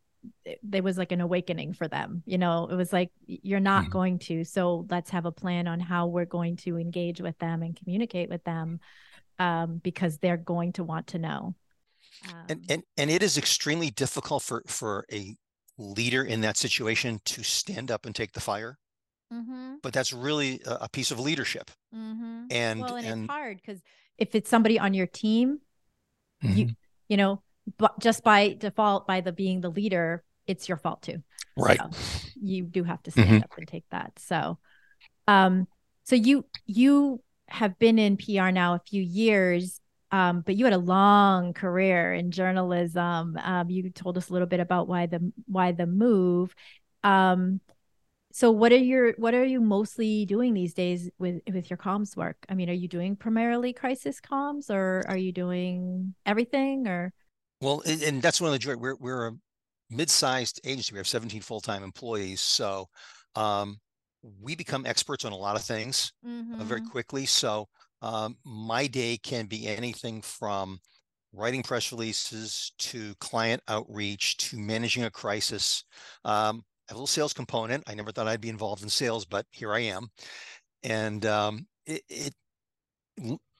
there 0.64 0.84
was 0.84 0.98
like 0.98 1.12
an 1.12 1.22
awakening 1.22 1.74
for 1.74 1.88
them. 1.88 2.24
You 2.26 2.38
know, 2.38 2.68
it 2.70 2.76
was 2.76 2.92
like 2.92 3.12
you're 3.26 3.60
not 3.60 3.84
mm-hmm. 3.84 3.92
going 3.92 4.20
to, 4.20 4.44
so 4.44 4.86
let's 4.90 5.10
have 5.12 5.26
a 5.26 5.32
plan 5.32 5.68
on 5.68 5.80
how 5.80 6.08
we're 6.08 6.26
going 6.26 6.58
to 6.58 6.78
engage 6.78 7.22
with 7.22 7.38
them 7.40 7.62
and 7.64 7.76
communicate 7.76 8.30
with 8.30 8.44
them 8.44 8.80
um, 9.38 9.80
because 9.84 10.18
they're 10.18 10.38
going 10.38 10.74
to 10.74 10.84
want 10.84 11.08
to 11.08 11.20
know. 11.20 11.56
Um, 12.28 12.36
and, 12.50 12.66
and 12.70 12.84
and 12.98 13.10
it 13.10 13.24
is 13.24 13.38
extremely 13.38 13.92
difficult 13.92 14.44
for 14.44 14.64
for 14.68 15.06
a 15.12 15.36
leader 15.78 16.24
in 16.24 16.42
that 16.42 16.58
situation 16.58 17.22
to 17.24 17.44
stand 17.44 17.92
up 17.92 18.06
and 18.06 18.14
take 18.14 18.34
the 18.34 18.42
fire. 18.42 18.78
Mm-hmm. 19.34 19.76
But 19.84 19.94
that's 19.94 20.12
really 20.12 20.62
a, 20.66 20.78
a 20.82 20.90
piece 20.90 21.12
of 21.12 21.20
leadership. 21.20 21.72
Mm-hmm. 21.96 22.46
And 22.52 22.82
well, 22.82 22.96
and, 22.96 23.08
and 23.08 23.24
it's 23.24 23.32
hard 23.32 23.58
because 23.58 23.82
if 24.18 24.36
it's 24.36 24.50
somebody 24.50 24.80
on 24.80 24.94
your 24.94 25.08
team, 25.08 25.60
mm-hmm. 26.44 26.58
you 26.58 26.70
you 27.08 27.18
know, 27.18 27.42
but 27.78 28.00
just 28.00 28.24
by 28.24 28.54
default, 28.54 29.08
by 29.08 29.22
the 29.22 29.32
being 29.32 29.62
the 29.62 29.70
leader, 29.70 30.24
it's 30.48 30.68
your 30.68 30.78
fault 30.78 31.02
too. 31.02 31.22
Right. 31.58 31.80
So 31.80 32.30
you 32.42 32.64
do 32.64 32.84
have 32.84 33.04
to 33.04 33.12
stand 33.12 33.30
mm-hmm. 33.30 33.44
up 33.44 33.58
and 33.58 33.68
take 33.68 33.86
that. 33.92 34.14
So, 34.18 34.58
um, 35.28 35.68
so 36.04 36.16
you 36.16 36.46
you 36.66 37.22
have 37.48 37.78
been 37.80 38.00
in 38.00 38.18
PR 38.18 38.50
now 38.50 38.76
a 38.76 38.82
few 38.88 39.02
years, 39.02 39.80
um, 40.12 40.42
but 40.42 40.56
you 40.56 40.66
had 40.66 40.74
a 40.74 40.80
long 40.80 41.54
career 41.54 42.14
in 42.14 42.32
journalism. 42.32 43.38
Um, 43.42 43.70
you 43.70 43.90
told 43.90 44.18
us 44.18 44.30
a 44.30 44.34
little 44.34 44.48
bit 44.48 44.60
about 44.60 44.88
why 44.88 45.06
the 45.06 45.32
why 45.46 45.72
the 45.72 45.86
move. 45.86 46.56
Um, 47.04 47.62
so 48.32 48.52
what 48.52 48.72
are 48.72 48.78
your 48.78 49.14
what 49.18 49.34
are 49.34 49.46
you 49.46 49.60
mostly 49.60 50.26
doing 50.26 50.54
these 50.54 50.74
days 50.74 51.10
with 51.18 51.42
with 51.52 51.70
your 51.70 51.78
comms 51.78 52.16
work? 52.16 52.38
I 52.48 52.54
mean, 52.54 52.70
are 52.70 52.74
you 52.74 52.88
doing 52.88 53.16
primarily 53.16 53.74
crisis 53.74 54.22
comms, 54.22 54.70
or 54.70 55.04
are 55.08 55.18
you 55.18 55.32
doing 55.32 56.14
everything? 56.26 56.88
Or 56.88 57.12
well, 57.62 57.82
and 57.88 58.22
that's 58.22 58.40
one 58.40 58.50
of 58.50 58.54
the 58.54 58.60
joy. 58.60 58.76
We're 58.76 58.96
we're 58.96 59.28
a 59.28 59.32
mid-sized 59.90 60.62
agency. 60.64 60.94
We 60.94 61.00
have 61.00 61.08
17 61.08 61.42
full-time 61.42 61.84
employees, 61.84 62.42
so 62.42 62.88
um, 63.36 63.80
we 64.40 64.56
become 64.56 64.86
experts 64.86 65.26
on 65.26 65.32
a 65.32 65.38
lot 65.38 65.56
of 65.56 65.64
things 65.64 66.14
mm-hmm. 66.26 66.62
uh, 66.62 66.64
very 66.64 66.82
mm-hmm. 66.82 66.90
quickly. 66.90 67.26
So 67.26 67.68
um, 68.04 68.38
my 68.46 68.86
day 68.86 69.18
can 69.18 69.48
be 69.48 69.68
anything 69.68 70.22
from 70.22 70.80
writing 71.34 71.64
press 71.64 71.92
releases 71.92 72.74
to 72.80 73.14
client 73.20 73.62
outreach 73.68 74.38
to 74.38 74.58
managing 74.58 75.04
a 75.04 75.12
crisis. 75.12 75.84
Um, 76.26 76.64
have 76.90 76.96
a 76.96 77.00
little 77.00 77.08
sales 77.08 77.34
component. 77.34 77.84
I 77.88 77.94
never 77.94 78.12
thought 78.12 78.28
I'd 78.28 78.42
be 78.42 78.50
involved 78.50 78.84
in 78.84 78.90
sales, 78.90 79.26
but 79.26 79.46
here 79.52 79.74
I 79.74 79.80
am. 79.80 80.10
And 80.84 81.26
um, 81.26 81.68
it, 81.86 82.02
it, 82.10 82.34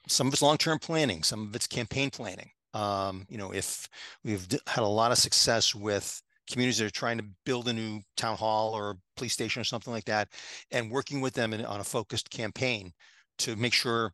some 0.08 0.26
of 0.26 0.32
it's 0.32 0.42
long-term 0.42 0.78
planning, 0.80 1.22
some 1.22 1.46
of 1.46 1.54
it's 1.54 1.66
campaign 1.66 2.10
planning. 2.10 2.50
Um, 2.74 3.26
you 3.28 3.38
know, 3.38 3.52
if 3.52 3.88
we've 4.24 4.46
had 4.66 4.82
a 4.82 4.86
lot 4.86 5.12
of 5.12 5.18
success 5.18 5.74
with 5.74 6.22
communities 6.50 6.78
that 6.78 6.86
are 6.86 6.90
trying 6.90 7.18
to 7.18 7.24
build 7.44 7.68
a 7.68 7.72
new 7.72 8.00
town 8.16 8.36
hall 8.36 8.74
or 8.74 8.96
police 9.16 9.32
station 9.32 9.60
or 9.60 9.64
something 9.64 9.92
like 9.92 10.04
that, 10.06 10.28
and 10.70 10.90
working 10.90 11.20
with 11.20 11.34
them 11.34 11.52
in, 11.52 11.64
on 11.64 11.80
a 11.80 11.84
focused 11.84 12.30
campaign 12.30 12.92
to 13.38 13.56
make 13.56 13.72
sure 13.72 14.12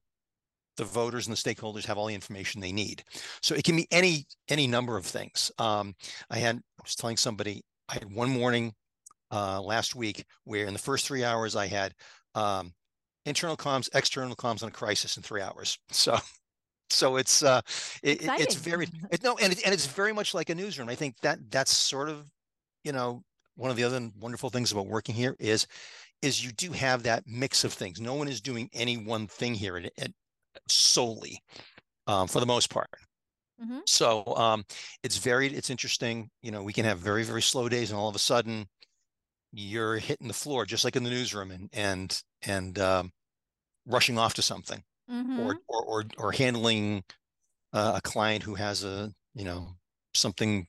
the 0.76 0.84
voters 0.84 1.26
and 1.26 1.36
the 1.36 1.40
stakeholders 1.40 1.86
have 1.86 1.96
all 1.96 2.06
the 2.06 2.14
information 2.14 2.60
they 2.60 2.72
need. 2.72 3.02
So 3.40 3.54
it 3.54 3.64
can 3.64 3.76
be 3.76 3.86
any 3.90 4.26
any 4.48 4.66
number 4.66 4.96
of 4.96 5.06
things. 5.06 5.50
Um, 5.58 5.94
I 6.30 6.38
had 6.38 6.56
I 6.56 6.82
was 6.82 6.94
telling 6.94 7.16
somebody 7.16 7.62
I 7.88 7.94
had 7.94 8.12
one 8.12 8.30
morning 8.30 8.74
uh, 9.30 9.60
last 9.60 9.94
week 9.94 10.24
where 10.44 10.66
in 10.66 10.72
the 10.72 10.78
first 10.78 11.06
three 11.06 11.24
hours 11.24 11.56
I 11.56 11.66
had 11.66 11.94
um, 12.34 12.72
internal 13.24 13.56
comms, 13.56 13.88
external 13.94 14.36
comms 14.36 14.62
on 14.62 14.68
a 14.68 14.72
crisis 14.72 15.16
in 15.16 15.22
three 15.22 15.42
hours. 15.42 15.78
So 15.90 16.18
so 16.88 17.16
it's 17.16 17.42
uh 17.42 17.60
it, 18.02 18.18
it's 18.22 18.54
very 18.54 18.86
it, 19.10 19.22
no 19.22 19.36
and 19.38 19.52
it, 19.52 19.64
and 19.64 19.74
it's 19.74 19.86
very 19.86 20.12
much 20.12 20.34
like 20.34 20.50
a 20.50 20.54
newsroom. 20.54 20.88
I 20.88 20.94
think 20.94 21.16
that 21.22 21.38
that's 21.50 21.76
sort 21.76 22.08
of 22.08 22.30
you 22.84 22.92
know 22.92 23.22
one 23.56 23.70
of 23.70 23.76
the 23.76 23.84
other 23.84 24.08
wonderful 24.20 24.50
things 24.50 24.72
about 24.72 24.86
working 24.86 25.14
here 25.14 25.34
is 25.40 25.66
is 26.22 26.44
you 26.44 26.52
do 26.52 26.70
have 26.72 27.02
that 27.02 27.24
mix 27.26 27.64
of 27.64 27.72
things. 27.72 28.00
No 28.00 28.14
one 28.14 28.28
is 28.28 28.40
doing 28.40 28.70
any 28.72 28.96
one 28.96 29.26
thing 29.26 29.54
here 29.54 29.76
at, 29.76 29.90
at 29.98 30.12
solely 30.68 31.40
um, 32.06 32.28
for 32.28 32.40
the 32.40 32.46
most 32.46 32.70
part. 32.70 32.88
Mm-hmm. 33.62 33.78
so 33.86 34.22
um 34.36 34.64
it's 35.02 35.16
very 35.16 35.48
it's 35.48 35.70
interesting. 35.70 36.30
You 36.42 36.50
know 36.50 36.62
we 36.62 36.72
can 36.72 36.84
have 36.84 36.98
very 36.98 37.24
very 37.24 37.42
slow 37.42 37.68
days 37.68 37.90
and 37.90 37.98
all 37.98 38.08
of 38.08 38.14
a 38.14 38.20
sudden 38.20 38.66
you're 39.52 39.96
hitting 39.96 40.28
the 40.28 40.34
floor 40.34 40.66
just 40.66 40.84
like 40.84 40.96
in 40.96 41.04
the 41.04 41.10
newsroom 41.10 41.50
and 41.50 41.70
and 41.72 42.22
and 42.42 42.78
um, 42.78 43.12
rushing 43.86 44.18
off 44.18 44.34
to 44.34 44.42
something 44.42 44.82
mm-hmm. 45.10 45.40
or, 45.40 45.56
or, 45.68 45.84
or 45.84 46.04
or 46.18 46.32
handling 46.32 47.04
uh, 47.72 47.92
a 47.96 48.00
client 48.00 48.42
who 48.42 48.54
has 48.54 48.84
a 48.84 49.12
you 49.34 49.44
know 49.44 49.68
something 50.14 50.66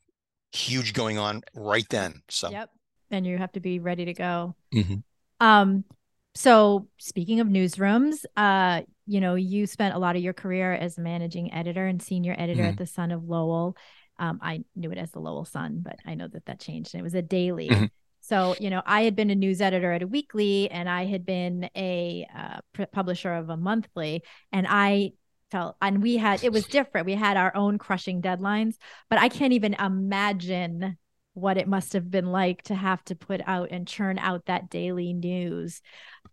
huge 0.51 0.93
going 0.93 1.17
on 1.17 1.41
right 1.53 1.87
then. 1.89 2.21
So 2.29 2.49
yep, 2.49 2.69
and 3.11 3.25
you 3.25 3.37
have 3.37 3.51
to 3.53 3.59
be 3.59 3.79
ready 3.79 4.05
to 4.05 4.13
go. 4.13 4.55
Mm-hmm. 4.73 4.95
Um, 5.39 5.83
so 6.35 6.87
speaking 6.97 7.39
of 7.39 7.47
newsrooms, 7.47 8.23
uh, 8.35 8.81
you 9.07 9.21
know, 9.21 9.35
you 9.35 9.65
spent 9.65 9.95
a 9.95 9.99
lot 9.99 10.15
of 10.15 10.21
your 10.21 10.33
career 10.33 10.73
as 10.73 10.97
managing 10.97 11.53
editor 11.53 11.85
and 11.87 12.01
senior 12.01 12.35
editor 12.37 12.61
mm-hmm. 12.61 12.71
at 12.71 12.77
the 12.77 12.85
Sun 12.85 13.11
of 13.11 13.23
Lowell. 13.23 13.75
Um, 14.19 14.39
I 14.41 14.63
knew 14.75 14.91
it 14.91 14.97
as 14.97 15.11
the 15.11 15.19
Lowell 15.19 15.45
Sun, 15.45 15.79
but 15.81 15.95
I 16.05 16.15
know 16.15 16.27
that 16.27 16.45
that 16.45 16.59
changed. 16.59 16.93
And 16.93 17.01
it 17.01 17.03
was 17.03 17.13
a 17.13 17.21
daily. 17.21 17.69
Mm-hmm. 17.69 17.85
So, 18.27 18.55
you 18.59 18.69
know, 18.69 18.81
I 18.85 19.03
had 19.03 19.15
been 19.15 19.29
a 19.29 19.35
news 19.35 19.61
editor 19.61 19.93
at 19.93 20.03
a 20.03 20.07
weekly 20.07 20.69
and 20.69 20.89
I 20.89 21.05
had 21.05 21.25
been 21.25 21.69
a 21.77 22.27
uh, 22.35 22.85
publisher 22.91 23.33
of 23.33 23.49
a 23.49 23.55
monthly. 23.55 24.21
And 24.51 24.67
I 24.69 25.13
felt, 25.49 25.77
and 25.81 26.01
we 26.03 26.17
had, 26.17 26.43
it 26.43 26.51
was 26.51 26.65
different. 26.65 27.05
We 27.05 27.13
had 27.13 27.37
our 27.37 27.55
own 27.55 27.77
crushing 27.77 28.21
deadlines, 28.21 28.75
but 29.09 29.17
I 29.17 29.29
can't 29.29 29.53
even 29.53 29.75
imagine 29.75 30.97
what 31.35 31.57
it 31.57 31.69
must 31.69 31.93
have 31.93 32.11
been 32.11 32.25
like 32.25 32.63
to 32.63 32.75
have 32.75 33.01
to 33.05 33.15
put 33.15 33.39
out 33.47 33.69
and 33.71 33.87
churn 33.87 34.19
out 34.19 34.47
that 34.47 34.69
daily 34.69 35.13
news. 35.13 35.81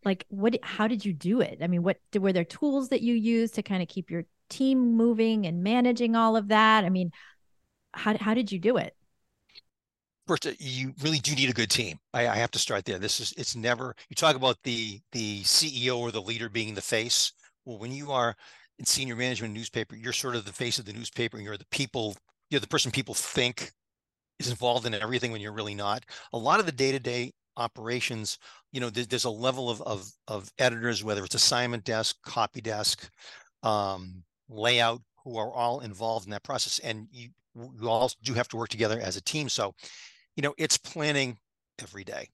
Like, 0.05 0.27
what, 0.31 0.59
how 0.65 0.89
did 0.89 1.05
you 1.05 1.13
do 1.13 1.43
it? 1.43 1.59
I 1.63 1.69
mean, 1.69 1.85
what 1.85 1.99
were 2.19 2.33
there 2.33 2.45
tools 2.45 2.89
that 2.89 3.03
you 3.03 3.15
used 3.15 3.55
to 3.55 3.63
kind 3.63 3.83
of 3.83 3.89
keep 3.89 4.11
your 4.11 4.25
team 4.49 4.97
moving 4.97 5.47
and 5.47 5.63
managing 5.63 6.17
all 6.17 6.37
of 6.37 6.49
that? 6.49 6.85
I 6.85 6.89
mean, 6.89 7.13
how, 7.93 8.17
how 8.19 8.35
did 8.35 8.51
you 8.51 8.59
do 8.59 8.79
it? 8.79 8.97
First 10.27 10.47
you 10.59 10.93
really 11.03 11.19
do 11.19 11.35
need 11.35 11.51
a 11.51 11.55
good 11.55 11.71
team. 11.71 11.99
I, 12.13 12.29
I, 12.29 12.37
have 12.37 12.51
to 12.53 12.59
start 12.59 12.85
there. 12.85 12.99
This 12.99 13.21
is 13.21 13.33
it's 13.37 13.57
never 13.57 13.95
you 14.09 14.17
talk 14.17 14.37
about 14.37 14.59
the 14.65 15.01
the 15.13 15.43
ceo 15.43 15.99
or 15.99 16.11
the 16.11 16.23
leader 16.23 16.49
being 16.49 16.75
the 16.75 16.83
face. 16.83 17.33
Well 17.65 17.79
when 17.79 17.93
you 17.93 18.13
are 18.13 18.35
in 18.79 18.85
senior 18.85 19.17
management 19.17 19.55
newspaper 19.55 19.97
you're 19.97 20.13
sort 20.13 20.37
of 20.37 20.45
the 20.45 20.53
face 20.53 20.79
of 20.79 20.85
the 20.85 20.93
newspaper 20.93 21.37
and 21.37 21.47
you're 21.47 21.57
the 21.57 21.67
people 21.71 22.17
you're 22.51 22.61
the 22.61 22.67
person 22.67 22.91
people 22.91 23.15
think 23.15 23.73
is 24.39 24.51
involved 24.51 24.87
in 24.87 24.95
everything 24.95 25.33
when 25.33 25.41
you're 25.41 25.53
really 25.53 25.75
not. 25.75 26.05
A 26.33 26.39
lot 26.39 26.61
of 26.61 26.67
the 26.67 26.73
day-to-day 26.73 27.33
operations 27.57 28.39
you 28.73 28.81
know 28.81 28.91
there, 28.91 29.05
there's 29.05 29.25
a 29.25 29.31
level 29.31 29.71
of, 29.71 29.81
of 29.83 30.11
of 30.27 30.51
editors 30.59 31.05
whether 31.05 31.25
it's 31.25 31.37
assignment 31.37 31.85
desk 31.85 32.17
copy 32.23 32.61
desk 32.61 33.09
um, 33.63 34.25
layout 34.49 35.01
who 35.25 35.39
are 35.39 35.53
all 35.53 35.81
involved 35.81 36.27
in 36.27 36.31
that 36.31 36.45
process. 36.45 36.79
And 36.81 37.09
you 37.11 37.31
you 37.81 37.89
all 37.89 38.11
do 38.23 38.35
have 38.35 38.49
to 38.49 38.57
work 38.57 38.69
together 38.69 39.01
as 39.01 39.17
a 39.17 39.23
team. 39.23 39.49
So 39.49 39.75
you 40.37 40.43
know, 40.43 40.55
it's 40.59 40.79
planning 40.79 41.39
every 41.81 42.05
day, 42.05 42.29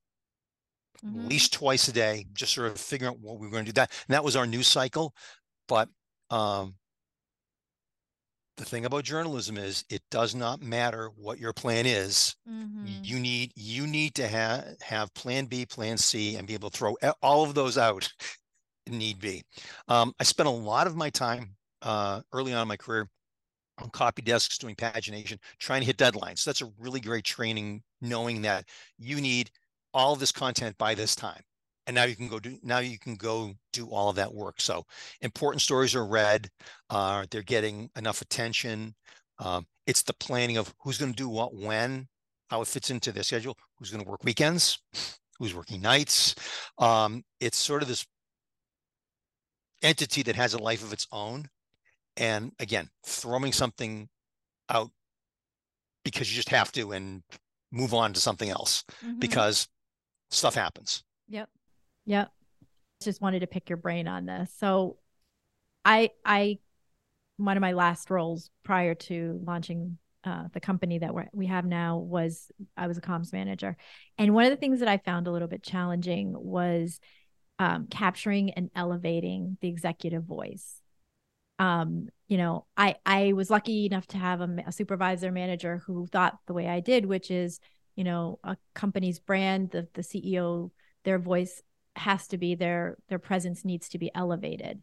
mm-hmm. 1.04 1.20
at 1.20 1.28
least 1.28 1.52
twice 1.52 1.88
a 1.88 1.92
day, 1.92 2.26
just 2.32 2.54
sort 2.54 2.70
of 2.70 2.78
figuring 2.78 3.14
out 3.14 3.20
what 3.20 3.38
we 3.38 3.46
are 3.46 3.50
going 3.50 3.64
to 3.64 3.72
do. 3.72 3.74
That 3.74 3.92
and 4.08 4.14
that 4.14 4.24
was 4.24 4.36
our 4.36 4.46
news 4.46 4.68
cycle. 4.68 5.14
But 5.68 5.88
um, 6.30 6.74
the 8.56 8.64
thing 8.64 8.84
about 8.84 9.04
journalism 9.04 9.56
is 9.56 9.84
it 9.88 10.02
does 10.10 10.34
not 10.34 10.62
matter 10.62 11.10
what 11.16 11.38
your 11.38 11.52
plan 11.52 11.86
is. 11.86 12.36
Mm-hmm. 12.48 12.86
You 13.02 13.18
need 13.18 13.52
you 13.56 13.86
need 13.86 14.14
to 14.16 14.28
have 14.28 14.76
have 14.82 15.12
plan 15.14 15.46
B, 15.46 15.66
plan 15.66 15.96
C, 15.98 16.36
and 16.36 16.46
be 16.46 16.54
able 16.54 16.70
to 16.70 16.76
throw 16.76 16.96
all 17.22 17.42
of 17.42 17.54
those 17.54 17.78
out. 17.78 18.08
Need 18.88 19.20
be. 19.20 19.44
Um, 19.86 20.12
I 20.18 20.24
spent 20.24 20.48
a 20.48 20.52
lot 20.52 20.88
of 20.88 20.96
my 20.96 21.10
time 21.10 21.54
uh, 21.82 22.22
early 22.32 22.52
on 22.52 22.62
in 22.62 22.66
my 22.66 22.76
career 22.76 23.08
on 23.80 23.90
copy 23.90 24.22
desks 24.22 24.58
doing 24.58 24.74
pagination, 24.74 25.38
trying 25.58 25.80
to 25.80 25.86
hit 25.86 25.96
deadlines. 25.96 26.38
So 26.38 26.50
that's 26.50 26.62
a 26.62 26.70
really 26.78 27.00
great 27.00 27.24
training, 27.24 27.82
knowing 28.00 28.42
that 28.42 28.66
you 28.98 29.20
need 29.20 29.50
all 29.92 30.16
this 30.16 30.32
content 30.32 30.76
by 30.78 30.94
this 30.94 31.14
time. 31.14 31.42
And 31.86 31.94
now 31.94 32.04
you 32.04 32.14
can 32.14 32.28
go 32.28 32.38
do 32.38 32.58
now 32.62 32.78
you 32.78 32.98
can 32.98 33.16
go 33.16 33.52
do 33.72 33.86
all 33.86 34.10
of 34.10 34.16
that 34.16 34.32
work. 34.32 34.60
So 34.60 34.84
important 35.22 35.62
stories 35.62 35.94
are 35.94 36.06
read, 36.06 36.48
uh, 36.88 37.26
they're 37.30 37.42
getting 37.42 37.90
enough 37.96 38.20
attention. 38.22 38.94
Um, 39.38 39.66
it's 39.86 40.02
the 40.02 40.14
planning 40.14 40.56
of 40.56 40.72
who's 40.80 40.98
going 40.98 41.12
to 41.12 41.16
do 41.16 41.28
what 41.28 41.54
when, 41.54 42.06
how 42.48 42.60
it 42.60 42.68
fits 42.68 42.90
into 42.90 43.10
their 43.10 43.22
schedule, 43.22 43.56
who's 43.78 43.90
going 43.90 44.04
to 44.04 44.08
work 44.08 44.22
weekends, 44.22 44.78
who's 45.38 45.54
working 45.54 45.80
nights. 45.80 46.34
Um, 46.78 47.24
it's 47.40 47.56
sort 47.56 47.82
of 47.82 47.88
this 47.88 48.06
entity 49.82 50.22
that 50.22 50.36
has 50.36 50.54
a 50.54 50.62
life 50.62 50.84
of 50.84 50.92
its 50.92 51.06
own 51.10 51.48
and 52.20 52.52
again 52.60 52.88
throwing 53.04 53.52
something 53.52 54.08
out 54.68 54.90
because 56.04 56.30
you 56.30 56.36
just 56.36 56.50
have 56.50 56.70
to 56.70 56.92
and 56.92 57.22
move 57.72 57.94
on 57.94 58.12
to 58.12 58.20
something 58.20 58.48
else 58.48 58.84
mm-hmm. 59.04 59.18
because 59.18 59.68
stuff 60.30 60.54
happens. 60.54 61.02
Yep. 61.28 61.48
Yep. 62.06 62.30
Just 63.02 63.20
wanted 63.20 63.40
to 63.40 63.46
pick 63.46 63.68
your 63.68 63.76
brain 63.76 64.06
on 64.06 64.26
this. 64.26 64.52
So 64.58 64.98
i 65.84 66.10
i 66.24 66.58
one 67.38 67.56
of 67.56 67.62
my 67.62 67.72
last 67.72 68.10
roles 68.10 68.50
prior 68.64 68.94
to 68.94 69.40
launching 69.44 69.96
uh, 70.24 70.44
the 70.52 70.60
company 70.60 70.98
that 70.98 71.14
we 71.14 71.22
we 71.32 71.46
have 71.46 71.64
now 71.64 71.96
was 71.96 72.50
I 72.76 72.86
was 72.86 72.98
a 72.98 73.00
comms 73.00 73.32
manager, 73.32 73.78
and 74.18 74.34
one 74.34 74.44
of 74.44 74.50
the 74.50 74.56
things 74.56 74.80
that 74.80 74.88
I 74.88 74.98
found 74.98 75.26
a 75.26 75.30
little 75.30 75.48
bit 75.48 75.62
challenging 75.62 76.34
was 76.36 77.00
um, 77.58 77.86
capturing 77.90 78.50
and 78.50 78.70
elevating 78.76 79.56
the 79.62 79.68
executive 79.68 80.24
voice 80.24 80.79
um, 81.60 82.08
you 82.26 82.38
know, 82.38 82.64
I 82.74 82.96
I 83.04 83.34
was 83.34 83.50
lucky 83.50 83.84
enough 83.84 84.06
to 84.08 84.16
have 84.16 84.40
a, 84.40 84.64
a, 84.66 84.72
supervisor 84.72 85.30
manager 85.30 85.82
who 85.86 86.06
thought 86.06 86.38
the 86.46 86.54
way 86.54 86.66
I 86.66 86.80
did, 86.80 87.04
which 87.04 87.30
is, 87.30 87.60
you 87.96 88.02
know, 88.02 88.38
a 88.42 88.56
company's 88.74 89.20
brand, 89.20 89.70
the 89.70 89.86
the 89.92 90.00
CEO, 90.00 90.70
their 91.04 91.18
voice 91.18 91.62
has 91.96 92.26
to 92.28 92.38
be 92.38 92.54
their 92.54 92.96
their 93.08 93.18
presence 93.18 93.62
needs 93.62 93.90
to 93.90 93.98
be 93.98 94.10
elevated. 94.14 94.82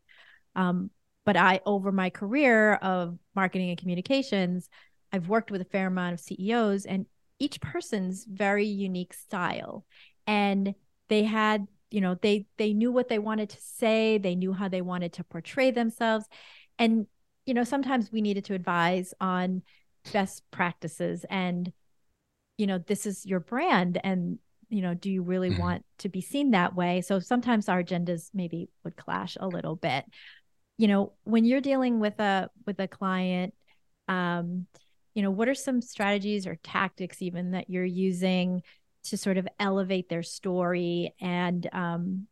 Um, 0.56 0.92
but 1.26 1.36
I, 1.36 1.62
over 1.66 1.92
my 1.92 2.12
career 2.12 2.76
of 2.76 3.18
marketing 3.36 3.70
and 3.70 3.80
communications, 3.80 4.70
I've 5.12 5.30
worked 5.30 5.50
with 5.50 5.62
a 5.62 5.66
fair 5.66 5.88
amount 5.88 6.14
of 6.14 6.20
CEOs, 6.20 6.86
and 6.86 7.08
each 7.40 7.60
person's 7.60 8.24
very 8.24 8.68
unique 8.68 9.14
style, 9.16 9.84
and 10.28 10.76
they 11.10 11.24
had 11.24 11.66
you 11.90 12.02
know 12.02 12.16
they 12.22 12.46
they 12.58 12.74
knew 12.74 12.92
what 12.92 13.10
they 13.10 13.20
wanted 13.20 13.50
to 13.50 13.62
say 13.62 14.18
they 14.18 14.36
knew 14.36 14.54
how 14.54 14.68
they 14.68 14.82
wanted 14.82 15.14
to 15.14 15.24
portray 15.24 15.72
themselves 15.72 16.28
and 16.80 17.08
you 17.46 17.54
know 17.54 17.64
sometimes 17.64 18.12
we 18.12 18.22
needed 18.22 18.46
to 18.46 18.54
advise 18.54 19.14
on 19.20 19.62
best 20.14 20.44
practices 20.52 21.26
and 21.30 21.72
you 22.58 22.68
know 22.68 22.78
this 22.78 23.06
is 23.06 23.26
your 23.26 23.40
brand 23.40 24.00
and 24.04 24.40
you 24.70 24.82
know 24.82 24.94
do 24.94 25.10
you 25.10 25.22
really 25.22 25.50
mm-hmm. 25.50 25.62
want 25.62 25.86
to 25.98 26.10
be 26.10 26.22
seen 26.22 26.52
that 26.52 26.76
way 26.76 27.02
so 27.02 27.20
sometimes 27.20 27.70
our 27.70 27.84
agendas 27.84 28.30
maybe 28.34 28.70
would 28.84 28.96
clash 28.96 29.38
a 29.40 29.48
little 29.48 29.76
bit 29.76 30.06
you 30.78 30.88
know 30.88 31.14
when 31.24 31.46
you're 31.46 31.62
dealing 31.62 32.00
with 32.00 32.20
a 32.20 32.50
with 32.66 32.80
a 32.80 32.88
client 32.88 33.54
um 34.08 34.66
you 35.14 35.24
know 35.24 35.32
what 35.32 35.50
are 35.50 35.56
some 35.56 35.82
strategies 35.82 36.46
or 36.46 36.56
tactics 36.64 37.22
even 37.22 37.52
that 37.52 37.70
you're 37.70 37.84
using 37.84 38.62
to 39.04 39.18
sort 39.18 39.38
of 39.38 39.48
elevate 39.60 40.10
their 40.10 40.24
story 40.24 41.14
and 41.20 41.68
um 41.72 42.28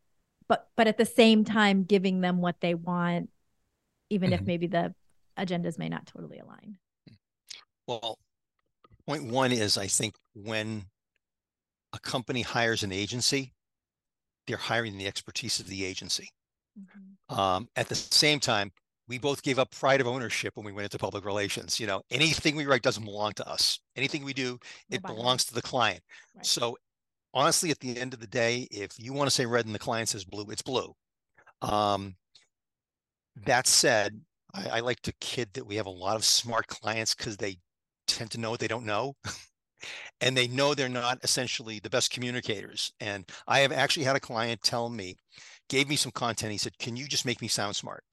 but 0.48 0.68
but 0.76 0.88
at 0.88 0.98
the 0.98 1.06
same 1.06 1.44
time 1.44 1.84
giving 1.84 2.22
them 2.22 2.42
what 2.42 2.60
they 2.62 2.74
want 2.74 3.30
even 4.10 4.32
mm-hmm. 4.32 4.42
if 4.42 4.48
maybe 4.48 4.68
the 4.68 4.94
agendas 5.38 5.78
may 5.78 5.90
not 5.90 6.06
totally 6.06 6.40
align. 6.40 6.78
Well, 7.88 8.18
point 9.08 9.26
one 9.26 9.52
is 9.52 9.78
I 9.78 9.88
think 9.88 10.16
when 10.34 10.86
a 11.94 12.00
company 12.00 12.42
hires 12.42 12.84
an 12.84 12.92
agency, 12.92 13.54
they're 14.48 14.58
hiring 14.58 14.98
the 14.98 15.08
expertise 15.08 15.60
of 15.60 15.68
the 15.68 15.86
agency. 15.86 16.30
Mm-hmm. 16.80 17.40
Um, 17.40 17.68
at 17.76 17.90
the 17.90 17.96
same 17.96 18.40
time, 18.40 18.72
we 19.08 19.18
both 19.18 19.44
gave 19.44 19.60
up 19.60 19.72
pride 19.72 20.02
of 20.02 20.08
ownership 20.08 20.56
when 20.56 20.66
we 20.66 20.72
went 20.72 20.86
into 20.86 20.98
public 20.98 21.26
relations. 21.26 21.80
You 21.80 21.88
know, 21.88 22.02
anything 22.10 22.56
we 22.56 22.66
write 22.66 22.82
doesn't 22.82 23.06
belong 23.06 23.34
to 23.34 23.48
us. 23.48 23.80
Anything 23.96 24.24
we 24.24 24.34
do, 24.34 24.58
it 24.90 25.02
Nobody. 25.02 25.14
belongs 25.14 25.46
to 25.46 25.54
the 25.54 25.62
client. 25.62 26.02
Right. 26.36 26.46
So 26.46 26.78
honestly, 27.34 27.70
at 27.70 27.80
the 27.80 27.98
end 27.98 28.14
of 28.14 28.20
the 28.20 28.28
day, 28.28 28.68
if 28.72 28.92
you 28.98 29.14
want 29.14 29.28
to 29.28 29.32
say 29.36 29.46
red 29.46 29.66
and 29.66 29.76
the 29.76 29.80
client 29.80 30.10
says 30.10 30.26
blue, 30.26 30.46
it's 30.50 30.64
blue. 30.64 30.94
Um, 31.62 32.16
that 33.46 33.68
said, 33.68 34.22
I, 34.54 34.78
I 34.78 34.80
like 34.80 35.02
to 35.02 35.14
kid 35.20 35.50
that 35.54 35.66
we 35.66 35.76
have 35.76 35.86
a 35.86 35.92
lot 35.92 36.16
of 36.16 36.26
smart 36.26 36.68
clients 36.68 37.14
because 37.14 37.38
they 37.38 37.58
tend 38.08 38.32
to 38.32 38.40
know 38.40 38.52
what 38.52 38.60
they 38.60 38.68
don't 38.68 38.86
know. 38.86 39.16
and 40.22 40.36
they 40.36 40.48
know 40.48 40.74
they're 40.74 40.90
not 40.90 41.20
essentially 41.24 41.80
the 41.80 41.90
best 41.90 42.12
communicators. 42.12 42.94
And 43.00 43.26
I 43.48 43.60
have 43.60 43.72
actually 43.72 44.06
had 44.06 44.16
a 44.16 44.22
client 44.22 44.62
tell 44.62 44.90
me, 44.90 45.18
gave 45.70 45.90
me 45.90 45.96
some 45.96 46.12
content. 46.12 46.52
He 46.52 46.58
said, 46.58 46.78
Can 46.78 46.96
you 46.96 47.08
just 47.08 47.26
make 47.26 47.42
me 47.42 47.48
sound 47.48 47.76
smart? 47.76 48.04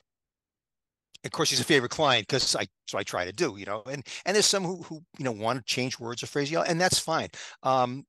of 1.24 1.30
course 1.30 1.50
he's 1.50 1.60
a 1.60 1.64
favorite 1.64 1.90
client 1.90 2.26
because 2.26 2.56
I 2.56 2.66
so 2.86 2.98
I 2.98 3.02
try 3.02 3.24
to 3.24 3.32
do, 3.32 3.56
you 3.56 3.64
know, 3.64 3.82
and 3.88 4.04
and 4.24 4.34
there's 4.34 4.46
some 4.46 4.64
who 4.64 4.82
who 4.82 5.02
you 5.18 5.24
know 5.24 5.32
want 5.32 5.58
to 5.58 5.64
change 5.64 5.98
words 5.98 6.22
or 6.22 6.26
phraseology, 6.26 6.70
and 6.70 6.80
that's 6.80 6.98
fine. 6.98 7.28
Um, 7.62 8.04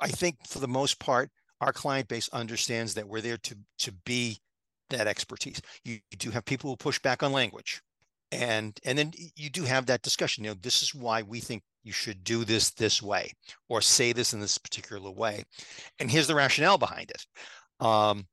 I 0.00 0.08
think 0.08 0.36
for 0.46 0.58
the 0.58 0.68
most 0.68 0.98
part, 1.00 1.30
our 1.60 1.72
client 1.72 2.08
base 2.08 2.28
understands 2.32 2.94
that 2.94 3.08
we're 3.08 3.20
there 3.20 3.38
to 3.38 3.56
to 3.80 3.92
be 4.04 4.38
that 4.90 5.06
expertise. 5.06 5.60
You, 5.84 5.98
do 6.18 6.30
have 6.30 6.44
people 6.44 6.70
who 6.70 6.76
push 6.76 6.98
back 6.98 7.22
on 7.22 7.32
language, 7.32 7.82
and 8.32 8.78
and 8.84 8.98
then 8.98 9.12
you 9.36 9.50
do 9.50 9.64
have 9.64 9.86
that 9.86 10.02
discussion. 10.02 10.44
You 10.44 10.50
know, 10.50 10.56
this 10.62 10.82
is 10.82 10.94
why 10.94 11.22
we 11.22 11.40
think 11.40 11.62
you 11.84 11.92
should 11.92 12.24
do 12.24 12.44
this 12.44 12.70
this 12.70 13.02
way, 13.02 13.32
or 13.68 13.80
say 13.80 14.12
this 14.12 14.32
in 14.32 14.40
this 14.40 14.58
particular 14.58 15.10
way, 15.10 15.44
and 15.98 16.10
here's 16.10 16.26
the 16.26 16.34
rationale 16.34 16.78
behind 16.78 17.10
it. 17.10 17.26
Um, 17.84 18.26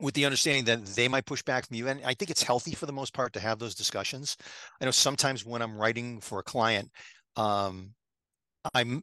with 0.00 0.14
the 0.14 0.24
understanding 0.24 0.64
that 0.64 0.86
they 0.94 1.08
might 1.08 1.26
push 1.26 1.42
back 1.42 1.66
from 1.66 1.76
you. 1.76 1.88
And 1.88 2.00
I 2.04 2.14
think 2.14 2.30
it's 2.30 2.42
healthy 2.42 2.74
for 2.74 2.86
the 2.86 2.92
most 2.92 3.12
part 3.12 3.32
to 3.32 3.40
have 3.40 3.58
those 3.58 3.74
discussions. 3.74 4.36
I 4.80 4.84
know 4.84 4.90
sometimes 4.92 5.44
when 5.44 5.60
I'm 5.60 5.76
writing 5.76 6.20
for 6.20 6.38
a 6.38 6.44
client, 6.44 6.90
um, 7.36 7.94
I'm 8.74 9.02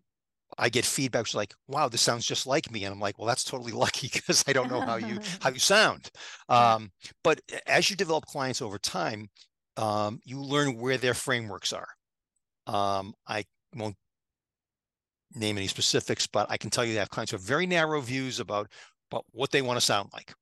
I 0.58 0.70
get 0.70 0.86
feedback 0.86 1.34
like, 1.34 1.54
"Wow, 1.68 1.90
this 1.90 2.02
sounds 2.02 2.26
just 2.26 2.48
like 2.48 2.72
me," 2.72 2.86
and 2.86 2.94
I'm 2.94 3.00
like, 3.00 3.18
"Well, 3.18 3.28
that's 3.28 3.44
totally 3.44 3.72
lucky 3.86 4.10
because 4.12 4.44
I 4.48 4.54
don't 4.54 4.70
know 4.70 4.82
how 4.82 4.96
you 4.98 5.20
how 5.42 5.50
you 5.50 5.60
sound." 5.60 6.12
Um, 6.50 6.92
but 7.24 7.42
as 7.68 7.90
you 7.90 7.96
develop 7.96 8.26
clients 8.26 8.62
over 8.62 8.78
time, 8.80 9.30
um, 9.78 10.20
you 10.24 10.42
learn 10.42 10.78
where 10.78 10.98
their 10.98 11.14
frameworks 11.14 11.74
are. 11.74 11.88
Um, 12.68 13.14
I 13.28 13.46
won't 13.76 13.98
name 15.34 15.58
any 15.58 15.68
specifics, 15.68 16.28
but 16.28 16.50
I 16.50 16.58
can 16.58 16.70
tell 16.70 16.86
you 16.86 16.94
that 16.94 17.00
I 17.00 17.04
have 17.04 17.10
clients 17.10 17.32
who 17.32 17.38
have 17.38 17.44
very 17.44 17.68
narrow 17.68 18.02
views 18.02 18.40
about 18.40 18.72
about 19.12 19.26
what 19.32 19.52
they 19.52 19.62
want 19.62 19.78
to 19.78 19.86
sound 19.86 20.10
like. 20.14 20.34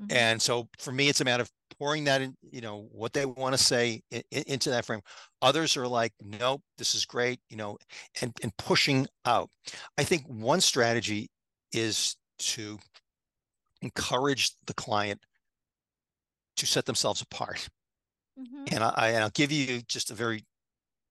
Mm-hmm. 0.00 0.16
And 0.16 0.40
so 0.40 0.68
for 0.78 0.92
me, 0.92 1.08
it's 1.08 1.20
a 1.20 1.24
matter 1.24 1.42
of 1.42 1.50
pouring 1.78 2.04
that 2.04 2.22
in, 2.22 2.36
you 2.42 2.60
know, 2.60 2.88
what 2.90 3.12
they 3.12 3.26
want 3.26 3.54
to 3.54 3.62
say 3.62 4.00
in, 4.10 4.22
in, 4.30 4.44
into 4.46 4.70
that 4.70 4.84
frame. 4.84 5.00
Others 5.42 5.76
are 5.76 5.86
like, 5.86 6.12
nope, 6.22 6.62
this 6.78 6.94
is 6.94 7.04
great, 7.04 7.40
you 7.48 7.56
know, 7.56 7.76
and, 8.20 8.32
and 8.42 8.56
pushing 8.56 9.06
out. 9.24 9.50
I 9.98 10.04
think 10.04 10.24
one 10.26 10.60
strategy 10.60 11.28
is 11.72 12.16
to 12.38 12.78
encourage 13.82 14.52
the 14.66 14.74
client 14.74 15.20
to 16.56 16.66
set 16.66 16.86
themselves 16.86 17.22
apart. 17.22 17.68
Mm-hmm. 18.38 18.74
And 18.74 18.84
I, 18.84 19.10
and 19.10 19.22
I'll 19.22 19.30
give 19.30 19.52
you 19.52 19.82
just 19.86 20.10
a 20.10 20.14
very 20.14 20.44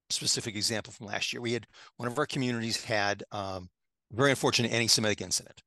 specific 0.10 0.56
example 0.56 0.94
from 0.94 1.08
last 1.08 1.32
year. 1.32 1.42
We 1.42 1.54
had 1.54 1.68
one 1.98 2.08
of 2.08 2.18
our 2.18 2.26
communities 2.26 2.84
had 2.84 3.24
um, 3.32 3.70
very 4.12 4.32
unfortunate 4.32 4.72
anti-Semitic 4.72 5.22
incident, 5.22 5.62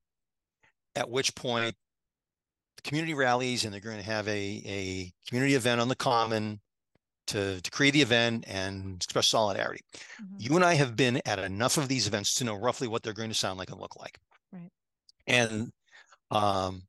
at 0.96 1.08
which 1.08 1.34
point 1.34 1.74
community 2.84 3.14
rallies 3.14 3.64
and 3.64 3.72
they're 3.72 3.80
going 3.80 3.98
to 3.98 4.02
have 4.02 4.26
a, 4.28 4.62
a 4.66 5.12
community 5.28 5.54
event 5.54 5.80
on 5.80 5.88
the 5.88 5.96
common 5.96 6.60
to, 7.28 7.60
to 7.60 7.70
create 7.70 7.92
the 7.92 8.02
event 8.02 8.44
and 8.48 8.96
express 8.96 9.28
solidarity. 9.28 9.82
Mm-hmm. 10.20 10.36
You 10.38 10.56
and 10.56 10.64
I 10.64 10.74
have 10.74 10.96
been 10.96 11.20
at 11.24 11.38
enough 11.38 11.78
of 11.78 11.88
these 11.88 12.06
events 12.06 12.34
to 12.36 12.44
know 12.44 12.54
roughly 12.54 12.88
what 12.88 13.02
they're 13.02 13.12
going 13.12 13.30
to 13.30 13.34
sound 13.34 13.58
like 13.58 13.70
and 13.70 13.80
look 13.80 13.96
like. 13.96 14.18
Right. 14.52 14.70
And 15.26 15.72
um, 16.30 16.82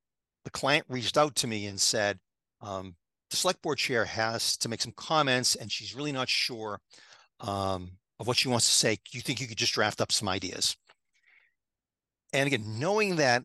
the 0.44 0.52
client 0.52 0.86
reached 0.90 1.18
out 1.18 1.36
to 1.36 1.48
me 1.48 1.68
and 1.68 1.80
said, 1.80 2.20
um, 2.62 2.96
the 3.30 3.38
select 3.38 3.62
board 3.62 3.78
chair 3.78 4.06
has 4.06 4.58
to 4.58 4.70
make 4.70 4.82
some 4.82 4.94
comments 4.96 5.56
and 5.56 5.72
she's 5.72 5.96
really 5.96 6.12
not 6.12 6.30
sure 6.30 6.80
um, 7.40 7.92
of 8.20 8.28
what 8.28 8.38
she 8.38 8.48
wants 8.48 8.66
to 8.68 8.74
say. 8.74 8.96
Do 8.96 9.18
You 9.18 9.22
think 9.22 9.42
you 9.42 9.48
could 9.48 9.58
just 9.58 9.74
draft 9.74 10.02
up 10.02 10.12
some 10.12 10.30
ideas? 10.30 10.76
And 12.32 12.48
again, 12.48 12.80
knowing 12.80 13.18
that 13.18 13.44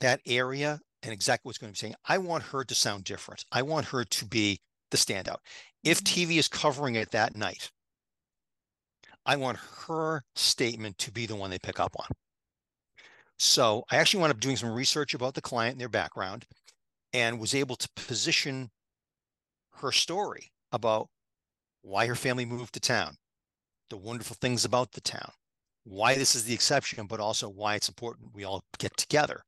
that 0.00 0.20
area 0.26 0.80
and 1.04 1.12
exactly 1.12 1.48
what's 1.48 1.58
going 1.58 1.72
to 1.72 1.76
be 1.76 1.78
saying. 1.78 1.94
I 2.06 2.18
want 2.18 2.42
her 2.44 2.64
to 2.64 2.74
sound 2.74 3.04
different. 3.04 3.44
I 3.52 3.62
want 3.62 3.86
her 3.86 4.04
to 4.04 4.24
be 4.26 4.60
the 4.90 4.96
standout. 4.96 5.38
If 5.82 6.02
mm-hmm. 6.02 6.32
TV 6.32 6.38
is 6.38 6.48
covering 6.48 6.96
it 6.96 7.10
that 7.10 7.36
night, 7.36 7.70
I 9.26 9.36
want 9.36 9.58
her 9.86 10.22
statement 10.34 10.98
to 10.98 11.12
be 11.12 11.26
the 11.26 11.36
one 11.36 11.50
they 11.50 11.58
pick 11.58 11.80
up 11.80 11.94
on. 11.98 12.06
So 13.38 13.84
I 13.90 13.96
actually 13.96 14.20
wound 14.20 14.32
up 14.32 14.40
doing 14.40 14.56
some 14.56 14.72
research 14.72 15.14
about 15.14 15.34
the 15.34 15.40
client 15.40 15.72
and 15.72 15.80
their 15.80 15.88
background 15.88 16.44
and 17.12 17.38
was 17.38 17.54
able 17.54 17.76
to 17.76 17.88
position 17.96 18.70
her 19.76 19.92
story 19.92 20.50
about 20.72 21.08
why 21.82 22.06
her 22.06 22.14
family 22.14 22.44
moved 22.44 22.74
to 22.74 22.80
town, 22.80 23.14
the 23.90 23.96
wonderful 23.96 24.36
things 24.40 24.64
about 24.64 24.92
the 24.92 25.00
town, 25.00 25.30
why 25.84 26.14
this 26.14 26.34
is 26.34 26.44
the 26.44 26.54
exception, 26.54 27.06
but 27.06 27.20
also 27.20 27.48
why 27.48 27.74
it's 27.74 27.88
important 27.88 28.34
we 28.34 28.44
all 28.44 28.62
get 28.78 28.96
together 28.96 29.42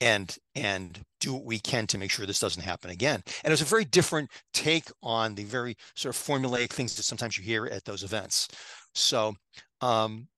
and 0.00 0.36
and 0.54 1.00
do 1.20 1.34
what 1.34 1.44
we 1.44 1.58
can 1.58 1.86
to 1.88 1.98
make 1.98 2.10
sure 2.10 2.26
this 2.26 2.40
doesn't 2.40 2.62
happen 2.62 2.90
again. 2.90 3.22
And 3.42 3.50
it 3.50 3.50
was 3.50 3.62
a 3.62 3.64
very 3.64 3.84
different 3.84 4.30
take 4.52 4.88
on 5.02 5.34
the 5.34 5.44
very 5.44 5.76
sort 5.94 6.14
of 6.14 6.20
formulaic 6.20 6.70
things 6.70 6.94
that 6.96 7.04
sometimes 7.04 7.38
you 7.38 7.44
hear 7.44 7.66
at 7.66 7.84
those 7.84 8.02
events. 8.02 8.48
So 8.94 9.34
um, 9.80 10.28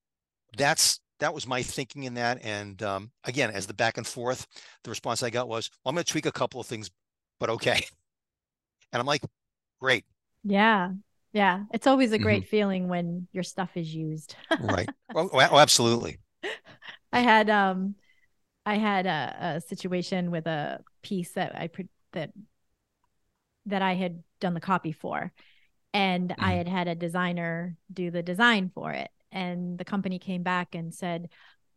that's 0.57 0.99
that 1.19 1.33
was 1.33 1.47
my 1.47 1.61
thinking 1.61 2.03
in 2.03 2.13
that. 2.15 2.43
And 2.43 2.81
um, 2.81 3.11
again, 3.25 3.51
as 3.51 3.67
the 3.67 3.73
back 3.73 3.97
and 3.97 4.07
forth, 4.07 4.47
the 4.83 4.89
response 4.89 5.21
I 5.21 5.29
got 5.29 5.49
was, 5.49 5.69
well, 5.83 5.91
"I'm 5.91 5.95
going 5.95 6.03
to 6.03 6.11
tweak 6.11 6.25
a 6.25 6.31
couple 6.31 6.59
of 6.59 6.67
things, 6.67 6.89
but 7.39 7.49
okay." 7.49 7.85
And 8.91 8.99
I'm 8.99 9.05
like, 9.05 9.21
"Great." 9.79 10.03
Yeah, 10.43 10.93
yeah. 11.31 11.65
It's 11.71 11.85
always 11.85 12.11
a 12.11 12.17
great 12.17 12.41
mm-hmm. 12.41 12.49
feeling 12.49 12.87
when 12.87 13.27
your 13.33 13.43
stuff 13.43 13.69
is 13.75 13.93
used. 13.93 14.35
right. 14.59 14.89
Oh, 15.15 15.29
oh, 15.31 15.59
absolutely. 15.59 16.17
I 17.11 17.19
had 17.21 17.49
um 17.49 17.95
I 18.69 18.75
had 18.75 19.07
a, 19.07 19.55
a 19.55 19.61
situation 19.61 20.29
with 20.29 20.45
a 20.45 20.83
piece 21.01 21.31
that 21.31 21.55
I 21.55 21.71
that 22.13 22.31
that 23.65 23.81
I 23.81 23.95
had 23.95 24.23
done 24.39 24.53
the 24.53 24.59
copy 24.59 24.91
for, 24.91 25.31
and 25.91 26.29
mm-hmm. 26.29 26.45
I 26.45 26.51
had 26.53 26.67
had 26.67 26.87
a 26.87 26.93
designer 26.93 27.77
do 27.91 28.11
the 28.11 28.21
design 28.21 28.69
for 28.71 28.91
it, 28.91 29.09
and 29.31 29.79
the 29.79 29.85
company 29.85 30.19
came 30.19 30.43
back 30.43 30.75
and 30.75 30.93
said, 30.93 31.29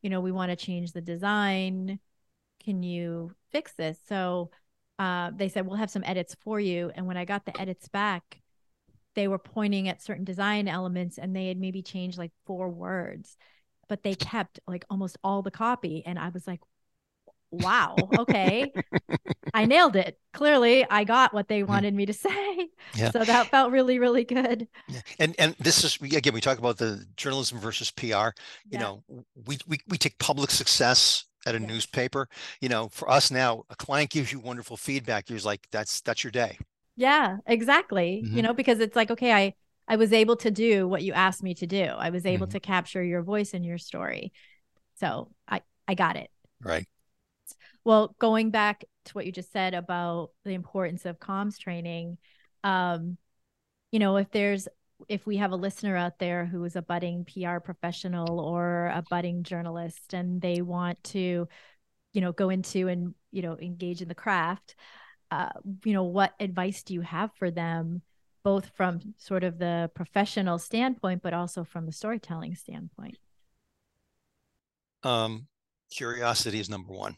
you 0.03 0.11
know, 0.11 0.21
we 0.21 0.33
want 0.33 0.51
to 0.51 0.67
change 0.67 0.93
the 0.93 1.01
design. 1.01 1.99
Can 2.63 2.83
you 2.83 3.33
fix 3.53 3.73
this? 3.73 3.99
So 4.07 4.51
uh, 4.99 5.31
they 5.35 5.49
said 5.49 5.67
we'll 5.67 5.77
have 5.77 5.91
some 5.91 6.05
edits 6.05 6.37
for 6.43 6.61
you. 6.61 6.93
And 6.95 7.07
when 7.07 7.17
I 7.17 7.25
got 7.25 7.47
the 7.47 7.59
edits 7.59 7.89
back, 7.89 8.43
they 9.15 9.29
were 9.29 9.39
pointing 9.39 9.89
at 9.89 10.03
certain 10.03 10.25
design 10.25 10.69
elements, 10.69 11.17
and 11.17 11.35
they 11.35 11.49
had 11.49 11.57
maybe 11.57 11.81
changed 11.81 12.19
like 12.19 12.33
four 12.45 12.69
words 12.69 13.39
but 13.89 14.03
they 14.03 14.15
kept 14.15 14.59
like 14.67 14.87
almost 14.89 15.19
all 15.23 15.43
the 15.43 15.51
copy 15.51 16.03
and 16.07 16.19
i 16.19 16.31
was 16.31 16.47
like 16.47 16.61
wow, 17.53 17.97
okay. 18.19 18.73
I 19.55 19.67
nailed 19.67 19.97
it. 19.97 20.19
Clearly, 20.33 20.85
I 20.89 21.05
got 21.05 21.35
what 21.35 21.49
they 21.49 21.61
hmm. 21.61 21.69
wanted 21.69 21.95
me 21.95 22.07
to 22.07 22.13
say. 22.13 22.69
Yeah. 22.95 23.11
So 23.11 23.25
that 23.25 23.49
felt 23.49 23.71
really, 23.71 23.99
really 23.99 24.25
good. 24.25 24.67
Yeah. 24.89 25.01
And 25.19 25.37
and 25.39 25.55
this 25.59 25.85
is 25.85 25.99
again, 26.01 26.35
we 26.35 26.41
talk 26.41 26.59
about 26.59 26.79
the 26.79 27.05
journalism 27.17 27.59
versus 27.59 27.91
PR. 27.91 28.05
You 28.07 28.33
yeah. 28.71 28.81
know, 28.81 29.05
we, 29.47 29.59
we 29.69 29.79
we 29.89 29.99
take 29.99 30.19
public 30.19 30.51
success 30.51 31.27
at 31.47 31.55
a 31.55 31.61
yes. 31.61 31.69
newspaper. 31.69 32.29
You 32.61 32.69
know, 32.69 32.89
for 32.89 33.11
us 33.11 33.31
now, 33.31 33.65
a 33.71 33.77
client 33.77 34.11
gives 34.11 34.33
you 34.33 34.41
wonderful 34.41 34.77
feedback. 34.77 35.29
You're 35.29 35.39
like, 35.41 35.67
that's 35.71 36.01
that's 36.01 36.25
your 36.25 36.31
day. 36.31 36.59
Yeah, 36.97 37.39
exactly. 37.47 38.23
Mm-hmm. 38.25 38.37
You 38.37 38.43
know, 38.43 38.55
because 38.55 38.81
it's 38.81 38.97
like, 38.97 39.11
okay, 39.11 39.33
I 39.33 39.55
I 39.87 39.97
was 39.97 40.13
able 40.13 40.37
to 40.37 40.51
do 40.51 40.89
what 40.89 41.03
you 41.03 41.13
asked 41.13 41.43
me 41.43 41.55
to 41.55 41.67
do. 41.67 41.85
I 41.85 42.11
was 42.11 42.25
able 42.25 42.47
mm-hmm. 42.47 42.53
to 42.53 42.61
capture 42.61 43.03
your 43.03 43.23
voice 43.23 43.53
and 43.53 43.65
your 43.65 43.79
story. 43.79 44.33
So 44.99 45.31
I 45.49 45.63
I 45.87 45.95
got 45.95 46.17
it. 46.17 46.31
Right. 46.63 46.87
Well, 47.85 48.15
going 48.19 48.51
back 48.51 48.85
to 49.07 49.13
what 49.13 49.27
you 49.27 49.33
just 49.33 49.53
said 49.53 49.75
about 49.75 50.31
the 50.45 50.53
importance 50.53 51.05
of 51.05 51.19
comms 51.19 51.59
training, 51.59 52.19
um, 52.63 53.19
you 53.91 53.99
know, 53.99 54.17
if 54.17 54.31
there's 54.31 54.69
if 55.09 55.27
we 55.27 55.39
have 55.39 55.51
a 55.51 55.57
listener 55.57 55.97
out 55.97 56.19
there 56.21 56.47
who 56.47 56.63
is 56.65 56.77
a 56.77 56.83
budding 56.83 57.25
PR 57.25 57.59
professional 57.59 58.39
or 58.39 58.87
a 58.87 59.03
budding 59.11 59.43
journalist 59.43 60.15
and 60.15 60.41
they 60.41 60.63
want 60.63 61.03
to, 61.03 61.49
you 62.13 62.21
know, 62.21 62.33
go 62.33 62.51
into 62.51 62.87
and, 62.89 63.15
you 63.33 63.43
know, 63.43 63.59
engage 63.59 64.01
in 64.01 64.09
the 64.09 64.15
craft, 64.15 64.77
uh, 65.31 65.49
you 65.85 65.93
know, 65.93 66.05
what 66.05 66.35
advice 66.39 66.83
do 66.83 66.95
you 66.95 67.01
have 67.01 67.31
for 67.35 67.51
them, 67.51 68.03
both 68.45 68.71
from 68.77 69.01
sort 69.19 69.45
of 69.45 69.59
the 69.59 69.91
professional 69.95 70.59
standpoint, 70.59 71.23
but 71.23 71.35
also 71.35 71.65
from 71.65 71.87
the 71.87 71.93
storytelling 71.93 72.55
standpoint? 72.55 73.19
Um, 75.03 75.49
curiosity 75.91 76.61
is 76.61 76.71
number 76.71 76.93
one 76.93 77.17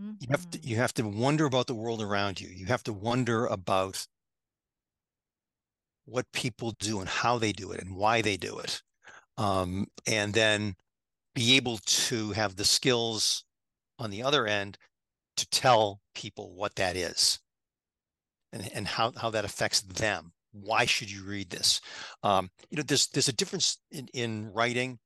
Mm-hmm. 0.00 0.12
You 0.20 0.28
have 0.30 0.50
to 0.50 0.58
you 0.60 0.76
have 0.76 0.94
to 0.94 1.08
wonder 1.08 1.44
about 1.46 1.66
the 1.66 1.74
world 1.74 2.02
around 2.02 2.40
you. 2.40 2.48
You 2.48 2.66
have 2.66 2.82
to 2.84 2.92
wonder 2.92 3.46
about 3.46 4.06
what 6.06 6.30
people 6.32 6.72
do 6.78 7.00
and 7.00 7.08
how 7.08 7.38
they 7.38 7.52
do 7.52 7.72
it 7.72 7.80
and 7.80 7.96
why 7.96 8.20
they 8.22 8.36
do 8.36 8.58
it. 8.58 8.82
Um, 9.36 9.86
and 10.06 10.32
then 10.34 10.74
be 11.34 11.56
able 11.56 11.78
to 11.78 12.32
have 12.32 12.56
the 12.56 12.64
skills 12.64 13.44
on 13.98 14.10
the 14.10 14.22
other 14.22 14.46
end 14.46 14.78
to 15.36 15.48
tell 15.48 16.00
people 16.14 16.54
what 16.54 16.76
that 16.76 16.96
is 16.96 17.40
and, 18.52 18.70
and 18.72 18.86
how, 18.86 19.12
how 19.16 19.30
that 19.30 19.44
affects 19.44 19.80
them. 19.80 20.32
Why 20.52 20.84
should 20.84 21.10
you 21.10 21.24
read 21.24 21.50
this? 21.50 21.80
Um, 22.22 22.48
you 22.70 22.76
know, 22.76 22.84
there's 22.84 23.08
there's 23.08 23.28
a 23.28 23.32
difference 23.32 23.78
in, 23.90 24.06
in 24.14 24.52
writing. 24.52 25.00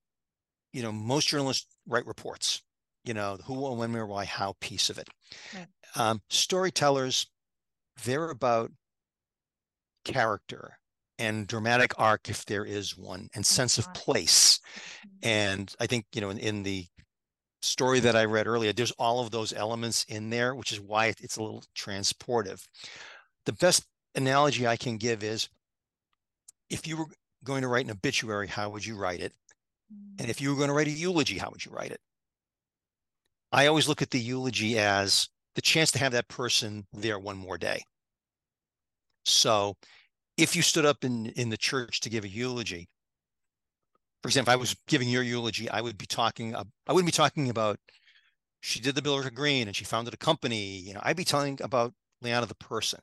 You 0.74 0.83
know, 0.83 0.92
most 0.92 1.29
journalists 1.29 1.66
write 1.87 2.07
reports. 2.07 2.62
You 3.08 3.14
know, 3.14 3.38
who, 3.44 3.54
when, 3.74 3.92
where, 3.92 4.06
why, 4.06 4.24
how 4.24 4.54
piece 4.60 4.90
of 4.90 4.98
it. 4.98 5.08
Right. 5.54 5.66
Um, 5.96 6.20
storytellers, 6.28 7.26
they're 8.04 8.30
about 8.30 8.70
character 10.04 10.78
and 11.18 11.46
dramatic 11.46 11.92
arc 11.98 12.28
if 12.28 12.44
there 12.46 12.64
is 12.64 12.96
one 12.96 13.28
and 13.34 13.44
sense 13.44 13.76
of 13.76 13.92
place 13.92 14.60
mm-hmm. 14.60 15.28
and 15.28 15.74
i 15.80 15.86
think 15.86 16.06
you 16.14 16.20
know 16.20 16.30
in, 16.30 16.38
in, 16.38 16.62
the 16.62 16.86
story 17.60 18.00
that 18.00 18.16
i 18.16 18.24
read 18.24 18.46
earlier 18.46 18.72
there's 18.72 18.92
all 18.92 19.20
of 19.20 19.32
those 19.32 19.52
elements 19.52 20.04
in 20.04 20.30
there 20.30 20.54
which 20.54 20.72
is 20.72 20.80
why 20.80 21.06
it's 21.06 21.36
a 21.36 21.42
little 21.42 21.62
transportive 21.76 22.64
the 23.44 23.52
best 23.52 23.84
analogy 24.14 24.66
I 24.66 24.76
can 24.76 24.98
give 24.98 25.22
is 25.24 25.48
if 26.68 26.86
you 26.86 26.98
were 26.98 27.06
going 27.44 27.62
to 27.62 27.68
write 27.68 27.86
an 27.86 27.90
obituary, 27.90 28.46
how 28.46 28.68
would 28.70 28.84
you 28.84 28.96
write 28.96 29.20
it? 29.20 29.32
And 30.18 30.26
mm. 30.26 30.30
if 30.30 30.40
you 30.40 30.50
were 30.50 30.56
going 30.56 30.68
to 30.68 30.74
write 30.74 30.86
a 30.86 30.90
eulogy, 30.90 31.38
how 31.38 31.48
would 31.50 31.64
you 31.64 31.72
write 31.72 31.92
it? 31.92 32.00
I 33.52 33.66
always 33.66 33.88
look 33.88 34.02
at 34.02 34.11
the 34.11 34.20
eulogy 34.20 34.78
as 34.78 35.28
the 35.54 35.62
chance 35.62 35.90
to 35.92 35.98
have 35.98 36.12
that 36.12 36.28
person 36.28 36.87
there 36.92 37.18
one 37.18 37.37
more 37.37 37.58
day. 37.58 37.82
So 39.24 39.76
if 40.37 40.54
you 40.54 40.62
stood 40.62 40.84
up 40.84 41.04
in, 41.04 41.26
in 41.26 41.48
the 41.48 41.56
church 41.56 42.00
to 42.00 42.11
give 42.11 42.24
a 42.24 42.28
eulogy, 42.28 42.88
for 44.22 44.28
example, 44.28 44.52
if 44.52 44.54
I 44.54 44.61
was 44.61 44.76
giving 44.87 45.08
your 45.08 45.22
eulogy, 45.22 45.68
I 45.70 45.80
would 45.80 45.96
be 45.98 46.06
talking, 46.06 46.54
I 46.54 46.92
wouldn't 46.92 47.06
be 47.06 47.12
talking 47.12 47.50
about 47.50 47.78
she 48.61 48.80
did 48.80 48.94
the 48.94 49.02
Bilderberg 49.02 49.34
Green 49.34 49.68
and 49.68 49.76
she 49.76 49.84
founded 49.84 50.14
a 50.14 50.18
company. 50.18 50.78
You 50.78 50.94
know, 50.94 51.00
I'd 51.02 51.16
be 51.16 51.24
telling 51.24 51.58
about 51.62 51.92
Liana, 52.20 52.46
the 52.46 52.54
person 52.56 53.00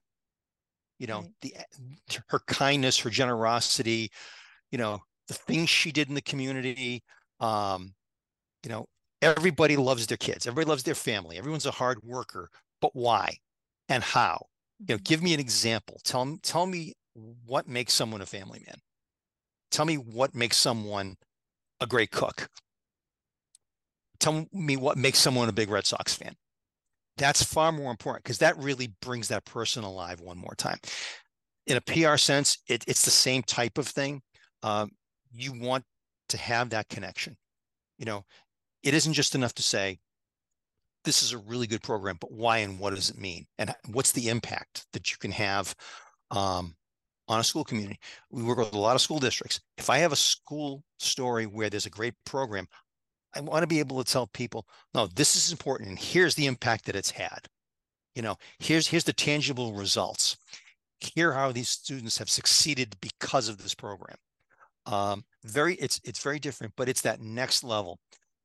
you 0.99 1.07
know 1.07 1.25
the 1.41 1.55
her 2.27 2.39
kindness 2.47 2.99
her 2.99 3.09
generosity 3.09 4.09
you 4.71 4.77
know 4.77 4.99
the 5.27 5.33
things 5.33 5.69
she 5.69 5.91
did 5.91 6.07
in 6.09 6.15
the 6.15 6.21
community 6.21 7.03
um 7.39 7.93
you 8.63 8.69
know 8.69 8.85
everybody 9.25 9.75
loves 9.75 10.07
their 10.07 10.17
kids. 10.17 10.45
Everybody 10.45 10.69
loves 10.69 10.83
their 10.83 10.95
family. 10.95 11.37
Everyone's 11.37 11.65
a 11.65 11.71
hard 11.71 11.99
worker. 12.03 12.49
But 12.81 12.91
why? 12.93 13.37
And 13.89 14.03
how? 14.03 14.45
You 14.79 14.85
know 14.89 14.95
mm-hmm. 14.95 15.03
give 15.03 15.23
me 15.23 15.33
an 15.33 15.39
example. 15.39 15.99
Tell 16.03 16.25
me, 16.25 16.37
tell 16.43 16.65
me 16.65 16.93
what 17.45 17.67
makes 17.67 17.93
someone 17.93 18.21
a 18.21 18.25
family 18.25 18.63
man. 18.67 18.77
Tell 19.71 19.85
me 19.85 19.95
what 19.95 20.35
makes 20.35 20.57
someone 20.57 21.15
a 21.81 21.87
great 21.87 22.11
cook. 22.11 22.47
Tell 24.19 24.45
me 24.53 24.77
what 24.77 24.97
makes 24.97 25.19
someone 25.19 25.49
a 25.49 25.53
big 25.53 25.69
red 25.69 25.85
sox 25.85 26.13
fan. 26.13 26.35
That's 27.17 27.43
far 27.43 27.71
more 27.71 27.91
important 27.91 28.23
because 28.23 28.39
that 28.39 28.57
really 28.57 28.93
brings 29.01 29.29
that 29.29 29.45
person 29.45 29.83
alive 29.83 30.19
one 30.21 30.37
more 30.37 30.55
time. 30.55 30.77
In 31.67 31.77
a 31.77 31.81
PR 31.81 32.17
sense, 32.17 32.59
it, 32.67 32.83
it's 32.87 33.03
the 33.03 33.11
same 33.11 33.43
type 33.43 33.77
of 33.77 33.87
thing. 33.87 34.21
Um, 34.61 34.91
you 35.33 35.53
want 35.53 35.83
to 36.29 36.37
have 36.37 36.69
that 36.69 36.89
connection. 36.89 37.35
You 37.97 38.05
know, 38.05 38.25
it 38.85 38.93
isn't 38.93 39.13
just 39.13 39.35
enough 39.35 39.53
to 39.55 39.63
say, 39.63 39.99
this 41.03 41.23
is 41.23 41.33
a 41.33 41.37
really 41.39 41.67
good 41.67 41.81
program, 41.81 42.17
but 42.21 42.31
why 42.31 42.59
and 42.59 42.79
what 42.79 42.93
does 42.95 43.09
it 43.09 43.17
mean? 43.17 43.45
And 43.57 43.73
what's 43.91 44.11
the 44.11 44.29
impact 44.29 44.85
that 44.93 45.11
you 45.11 45.17
can 45.17 45.31
have 45.31 45.75
um, 46.31 46.75
on 47.27 47.39
a 47.39 47.43
school 47.43 47.63
community? 47.63 47.99
We 48.29 48.43
work 48.43 48.59
with 48.59 48.73
a 48.73 48.77
lot 48.77 48.95
of 48.95 49.01
school 49.01 49.19
districts. 49.19 49.59
If 49.77 49.89
I 49.89 49.97
have 49.97 50.11
a 50.11 50.15
school 50.15 50.83
story 50.99 51.47
where 51.47 51.69
there's 51.69 51.87
a 51.87 51.91
great 51.91 52.13
program, 52.25 52.67
I 53.35 53.41
want 53.41 53.63
to 53.63 53.67
be 53.67 53.79
able 53.79 54.01
to 54.03 54.11
tell 54.11 54.27
people, 54.27 54.65
no, 54.93 55.07
this 55.07 55.35
is 55.35 55.51
important, 55.51 55.89
and 55.89 55.99
here's 55.99 56.35
the 56.35 56.45
impact 56.45 56.85
that 56.85 56.95
it's 56.95 57.11
had. 57.11 57.39
You 58.13 58.21
know, 58.21 58.37
here's 58.59 58.87
here's 58.87 59.03
the 59.03 59.13
tangible 59.13 59.73
results. 59.73 60.37
Here 60.99 61.33
how 61.33 61.51
these 61.51 61.69
students 61.69 62.17
have 62.19 62.29
succeeded 62.29 62.95
because 63.01 63.49
of 63.49 63.61
this 63.61 63.75
program. 63.75 64.15
Um, 64.85 65.25
very, 65.43 65.75
it's 65.75 65.99
it's 66.05 66.23
very 66.23 66.39
different, 66.39 66.73
but 66.77 66.87
it's 66.87 67.01
that 67.01 67.19
next 67.19 67.63
level. 67.63 67.99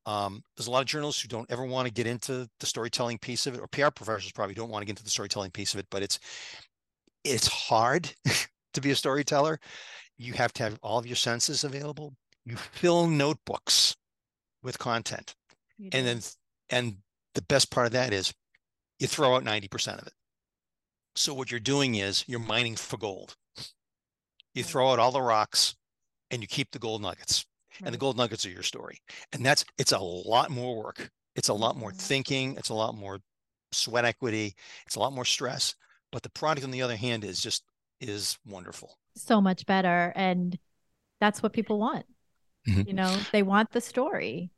Um, 0.06 0.42
there's 0.56 0.66
a 0.66 0.70
lot 0.70 0.80
of 0.80 0.86
journalists 0.86 1.20
who 1.20 1.28
don't 1.28 1.50
ever 1.50 1.64
want 1.64 1.86
to 1.86 1.92
get 1.92 2.06
into 2.06 2.48
the 2.58 2.66
storytelling 2.66 3.18
piece 3.18 3.46
of 3.46 3.54
it, 3.54 3.60
or 3.60 3.66
PR 3.68 3.90
professionals 3.90 4.32
probably 4.32 4.54
don't 4.54 4.70
want 4.70 4.82
to 4.82 4.86
get 4.86 4.92
into 4.92 5.04
the 5.04 5.10
storytelling 5.10 5.50
piece 5.50 5.74
of 5.74 5.80
it, 5.80 5.86
but 5.90 6.02
it's 6.02 6.18
it's 7.24 7.46
hard 7.46 8.12
to 8.74 8.80
be 8.80 8.90
a 8.90 8.96
storyteller. 8.96 9.58
You 10.16 10.32
have 10.34 10.52
to 10.54 10.62
have 10.62 10.78
all 10.82 10.98
of 10.98 11.06
your 11.06 11.16
senses 11.16 11.64
available. 11.64 12.14
You 12.44 12.56
fill 12.56 13.06
notebooks 13.06 13.96
with 14.62 14.78
content. 14.78 15.34
And 15.92 16.06
then 16.06 16.20
and 16.70 16.96
the 17.34 17.42
best 17.42 17.70
part 17.70 17.86
of 17.86 17.92
that 17.92 18.12
is 18.12 18.32
you 18.98 19.06
throw 19.06 19.34
out 19.34 19.44
90% 19.44 20.00
of 20.00 20.06
it. 20.06 20.12
So 21.16 21.34
what 21.34 21.50
you're 21.50 21.60
doing 21.60 21.96
is 21.96 22.24
you're 22.26 22.38
mining 22.38 22.76
for 22.76 22.96
gold. 22.96 23.36
You 24.54 24.62
throw 24.62 24.90
out 24.90 24.98
all 24.98 25.12
the 25.12 25.22
rocks 25.22 25.74
and 26.30 26.42
you 26.42 26.48
keep 26.48 26.70
the 26.70 26.78
gold 26.78 27.02
nuggets. 27.02 27.46
Right. 27.80 27.86
And 27.86 27.94
the 27.94 27.98
gold 27.98 28.16
nuggets 28.16 28.44
are 28.46 28.50
your 28.50 28.62
story. 28.62 28.98
And 29.32 29.44
that's 29.44 29.64
it's 29.78 29.92
a 29.92 29.98
lot 29.98 30.50
more 30.50 30.76
work. 30.76 31.10
It's 31.36 31.48
a 31.48 31.54
lot 31.54 31.76
more 31.76 31.90
mm-hmm. 31.90 31.98
thinking, 31.98 32.56
it's 32.56 32.70
a 32.70 32.74
lot 32.74 32.96
more 32.96 33.20
sweat 33.72 34.04
equity, 34.04 34.54
it's 34.86 34.96
a 34.96 35.00
lot 35.00 35.12
more 35.12 35.24
stress, 35.24 35.74
but 36.10 36.22
the 36.22 36.30
product 36.30 36.64
on 36.64 36.70
the 36.70 36.82
other 36.82 36.96
hand 36.96 37.24
is 37.24 37.40
just 37.40 37.64
is 38.00 38.38
wonderful. 38.46 38.98
So 39.16 39.40
much 39.40 39.66
better 39.66 40.12
and 40.16 40.58
that's 41.20 41.42
what 41.42 41.52
people 41.52 41.78
want. 41.78 42.06
Mm-hmm. 42.68 42.88
You 42.88 42.94
know, 42.94 43.16
they 43.32 43.42
want 43.42 43.70
the 43.72 43.80
story. 43.80 44.50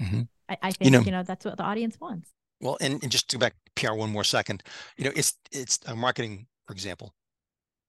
Mm-hmm. 0.00 0.22
I, 0.48 0.56
I, 0.62 0.70
think 0.72 0.84
you 0.86 0.90
know, 0.90 1.00
you 1.00 1.10
know, 1.10 1.22
that's 1.22 1.44
what 1.44 1.56
the 1.56 1.62
audience 1.62 1.98
wants. 2.00 2.30
Well, 2.60 2.78
and, 2.80 3.02
and 3.02 3.12
just 3.12 3.28
to 3.30 3.36
go 3.36 3.40
back 3.40 3.54
PR 3.74 3.92
one 3.92 4.10
more 4.10 4.24
second, 4.24 4.62
you 4.96 5.04
know, 5.04 5.12
it's 5.14 5.34
it's 5.52 5.78
a 5.86 5.94
marketing, 5.94 6.46
for 6.66 6.72
example. 6.72 7.14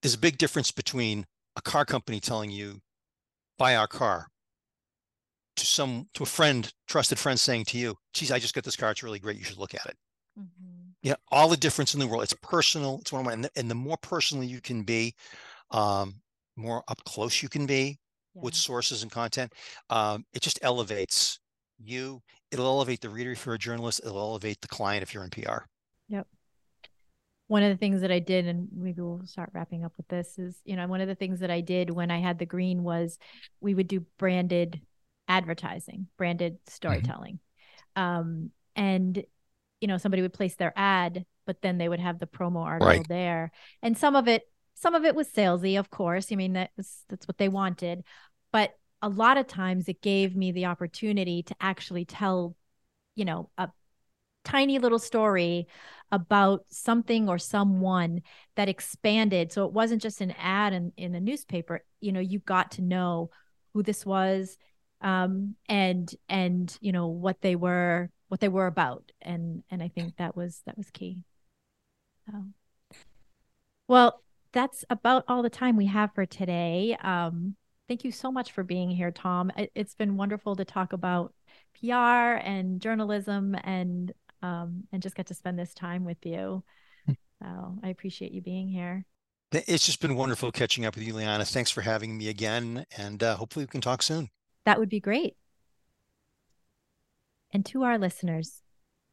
There's 0.02 0.14
a 0.14 0.20
big 0.20 0.38
difference 0.38 0.72
between 0.72 1.26
a 1.56 1.62
car 1.62 1.86
company 1.86 2.20
telling 2.20 2.52
you, 2.52 2.82
buy 3.58 3.76
our 3.76 3.88
car, 3.88 4.28
to 5.60 5.66
some 5.66 6.08
to 6.14 6.24
a 6.24 6.26
friend, 6.26 6.72
trusted 6.88 7.20
friend 7.20 7.40
saying 7.40 7.66
to 7.66 7.78
you, 7.78 7.96
geez, 8.14 8.32
I 8.32 8.40
just 8.40 8.56
got 8.56 8.64
this 8.64 8.76
car, 8.76 8.92
it's 8.92 9.04
really 9.04 9.20
great, 9.20 9.38
you 9.38 9.44
should 9.44 9.58
look 9.58 9.76
at 9.76 9.86
it. 9.86 9.98
Mm-hmm. 10.40 10.90
Yeah, 11.02 11.16
all 11.32 11.48
the 11.48 11.58
difference 11.58 11.94
in 11.94 12.00
the 12.00 12.08
world. 12.08 12.24
It's 12.24 12.36
personal. 12.42 13.00
It's 13.00 13.12
one 13.12 13.22
of 13.22 13.26
my, 13.26 13.34
and 13.34 13.46
the, 13.46 13.52
and 13.56 13.70
the 13.70 13.76
more 13.76 13.98
personal 14.02 14.44
you 14.44 14.60
can 14.60 14.84
be, 14.84 15.16
um, 15.72 16.16
more 16.58 16.84
up 16.88 17.02
close 17.06 17.42
you 17.42 17.48
can 17.50 17.66
be, 17.66 17.98
yeah. 18.36 18.42
with 18.42 18.56
sources 18.56 19.04
and 19.04 19.12
content, 19.12 19.54
um, 19.90 20.26
it 20.34 20.42
just 20.42 20.60
elevates 20.62 21.40
you. 21.78 22.22
It'll 22.52 22.66
elevate 22.66 23.02
the 23.02 23.10
reader 23.10 23.32
if 23.32 23.46
you're 23.46 23.56
a 23.56 23.60
journalist. 23.60 24.02
It'll 24.04 24.20
elevate 24.20 24.60
the 24.62 24.68
client 24.68 25.04
if 25.04 25.14
you're 25.14 25.24
in 25.24 25.30
PR. 25.30 25.64
Yep. 26.10 26.28
One 27.48 27.64
of 27.64 27.70
the 27.70 27.78
things 27.78 28.02
that 28.02 28.12
I 28.12 28.20
did, 28.20 28.46
and 28.46 28.68
maybe 28.76 29.02
we'll 29.02 29.26
start 29.26 29.50
wrapping 29.54 29.84
up 29.84 29.94
with 29.98 30.08
this, 30.08 30.38
is 30.38 30.60
you 30.66 30.76
know 30.76 30.86
one 30.88 31.02
of 31.02 31.08
the 31.08 31.16
things 31.16 31.40
that 31.40 31.50
I 31.50 31.62
did 31.62 31.90
when 31.90 32.12
I 32.12 32.20
had 32.20 32.38
the 32.40 32.46
green 32.46 32.84
was 32.84 33.18
we 33.60 33.74
would 33.74 33.88
do 33.88 34.06
branded 34.18 34.82
advertising, 35.30 36.08
branded 36.18 36.56
mm-hmm. 36.56 36.72
storytelling, 36.72 37.40
mm-hmm. 37.96 38.02
um, 38.02 38.52
and 38.76 39.24
you 39.80 39.88
know 39.88 39.98
somebody 39.98 40.22
would 40.22 40.34
place 40.34 40.56
their 40.56 40.74
ad, 40.76 41.26
but 41.46 41.62
then 41.62 41.78
they 41.78 41.88
would 41.88 42.02
have 42.02 42.20
the 42.20 42.28
promo 42.28 42.66
article 42.66 42.88
right. 42.88 43.08
there, 43.08 43.52
and 43.82 43.98
some 43.98 44.16
of 44.16 44.28
it 44.28 44.44
some 44.80 44.96
of 44.96 45.06
it 45.06 45.16
was 45.16 45.28
salesy, 45.30 45.78
of 45.78 45.90
course. 45.90 46.32
I 46.32 46.36
mean, 46.36 46.54
that's 46.54 47.04
that's 47.10 47.28
what 47.28 47.38
they 47.38 47.50
wanted. 47.50 48.04
But 48.52 48.72
a 49.02 49.10
lot 49.10 49.38
of 49.38 49.48
times 49.48 49.88
it 49.88 50.02
gave 50.02 50.36
me 50.36 50.52
the 50.52 50.66
opportunity 50.66 51.44
to 51.44 51.56
actually 51.60 52.06
tell, 52.06 52.56
you 53.16 53.26
know, 53.26 53.50
a 53.58 53.70
tiny 54.46 54.80
little 54.80 55.00
story 55.00 55.68
about 56.12 56.66
something 56.70 57.30
or 57.30 57.38
someone 57.38 58.22
that 58.56 58.70
expanded. 58.70 59.52
So 59.52 59.66
it 59.66 59.74
wasn't 59.74 60.02
just 60.02 60.22
an 60.22 60.32
ad 60.32 60.74
in, 60.74 60.92
in 60.98 61.12
the 61.12 61.20
newspaper. 61.20 61.84
You 62.02 62.14
know, 62.14 62.20
you 62.20 62.40
got 62.40 62.72
to 62.72 62.82
know 62.82 63.30
who 63.74 63.84
this 63.84 64.06
was 64.06 64.58
um 65.02 65.56
and 65.68 66.14
and 66.28 66.78
you 66.82 66.92
know 66.92 67.08
what 67.08 67.42
they 67.42 67.56
were 67.56 68.10
what 68.28 68.40
they 68.40 68.50
were 68.50 68.68
about 68.68 69.12
and 69.22 69.64
and 69.70 69.82
i 69.82 69.88
think 69.88 70.16
that 70.18 70.36
was 70.36 70.62
that 70.66 70.78
was 70.78 70.90
key 70.92 71.24
so 72.26 72.44
well 73.88 74.22
that's 74.52 74.86
about 74.90 75.24
all 75.28 75.44
the 75.44 75.50
time 75.50 75.76
we 75.76 75.86
have 75.88 76.14
for 76.14 76.26
today. 76.26 76.98
Um, 77.02 77.56
thank 77.88 78.04
you 78.04 78.12
so 78.12 78.32
much 78.32 78.52
for 78.52 78.64
being 78.64 78.90
here, 78.90 79.12
Tom. 79.12 79.52
It, 79.58 79.72
has 79.76 79.96
been 79.96 80.18
wonderful 80.18 80.56
to 80.56 80.66
talk 80.66 80.94
about 80.94 81.34
PR 81.80 81.96
and 82.44 82.82
journalism 82.82 83.56
and 83.64 84.12
um, 84.42 84.86
and 84.92 85.02
just 85.02 85.16
get 85.16 85.28
to 85.28 85.34
spend 85.34 85.60
this 85.60 85.74
time 85.74 86.06
with 86.06 86.26
you. 86.26 86.64
Hmm. 87.06 87.14
So 87.42 87.80
I 87.84 87.90
appreciate 87.90 88.32
you 88.32 88.42
being 88.42 88.70
here. 88.70 89.06
It's 89.52 89.86
just 89.86 90.00
been 90.00 90.16
wonderful 90.16 90.52
catching 90.52 90.86
up 90.86 90.96
with 90.96 91.04
you, 91.04 91.14
Liana. 91.14 91.44
Thanks 91.44 91.72
for 91.72 91.82
having 91.82 92.18
me 92.18 92.30
again, 92.30 92.86
and 92.98 93.22
uh, 93.22 93.36
hopefully 93.36 93.66
we 93.66 93.70
can 93.70 93.82
talk 93.82 94.02
soon. 94.02 94.30
That 94.70 94.78
would 94.78 94.90
be 94.90 95.00
great. 95.00 95.36
And 97.52 97.66
to 97.66 97.82
our 97.82 97.98
listeners, 97.98 98.62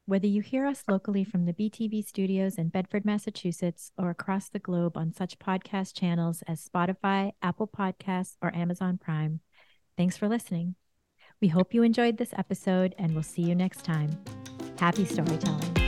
Whether 0.04 0.26
you 0.26 0.42
hear 0.42 0.66
us 0.66 0.84
locally 0.86 1.24
from 1.24 1.46
the 1.46 1.54
BTV 1.54 2.06
studios 2.06 2.58
in 2.58 2.68
Bedford, 2.68 3.06
Massachusetts, 3.06 3.90
or 3.96 4.10
across 4.10 4.50
the 4.50 4.58
globe 4.58 4.98
on 4.98 5.14
such 5.14 5.38
podcast 5.38 5.98
channels 5.98 6.42
as 6.46 6.62
Spotify, 6.62 7.32
Apple 7.42 7.66
Podcasts, 7.66 8.36
or 8.42 8.54
Amazon 8.54 8.98
Prime, 8.98 9.40
thanks 9.96 10.18
for 10.18 10.28
listening. 10.28 10.74
We 11.40 11.48
hope 11.48 11.72
you 11.72 11.82
enjoyed 11.82 12.18
this 12.18 12.34
episode 12.36 12.94
and 12.98 13.14
we'll 13.14 13.24
see 13.24 13.42
you 13.42 13.54
next 13.54 13.82
time. 13.82 14.10
Happy 14.78 15.06
storytelling. 15.06 15.85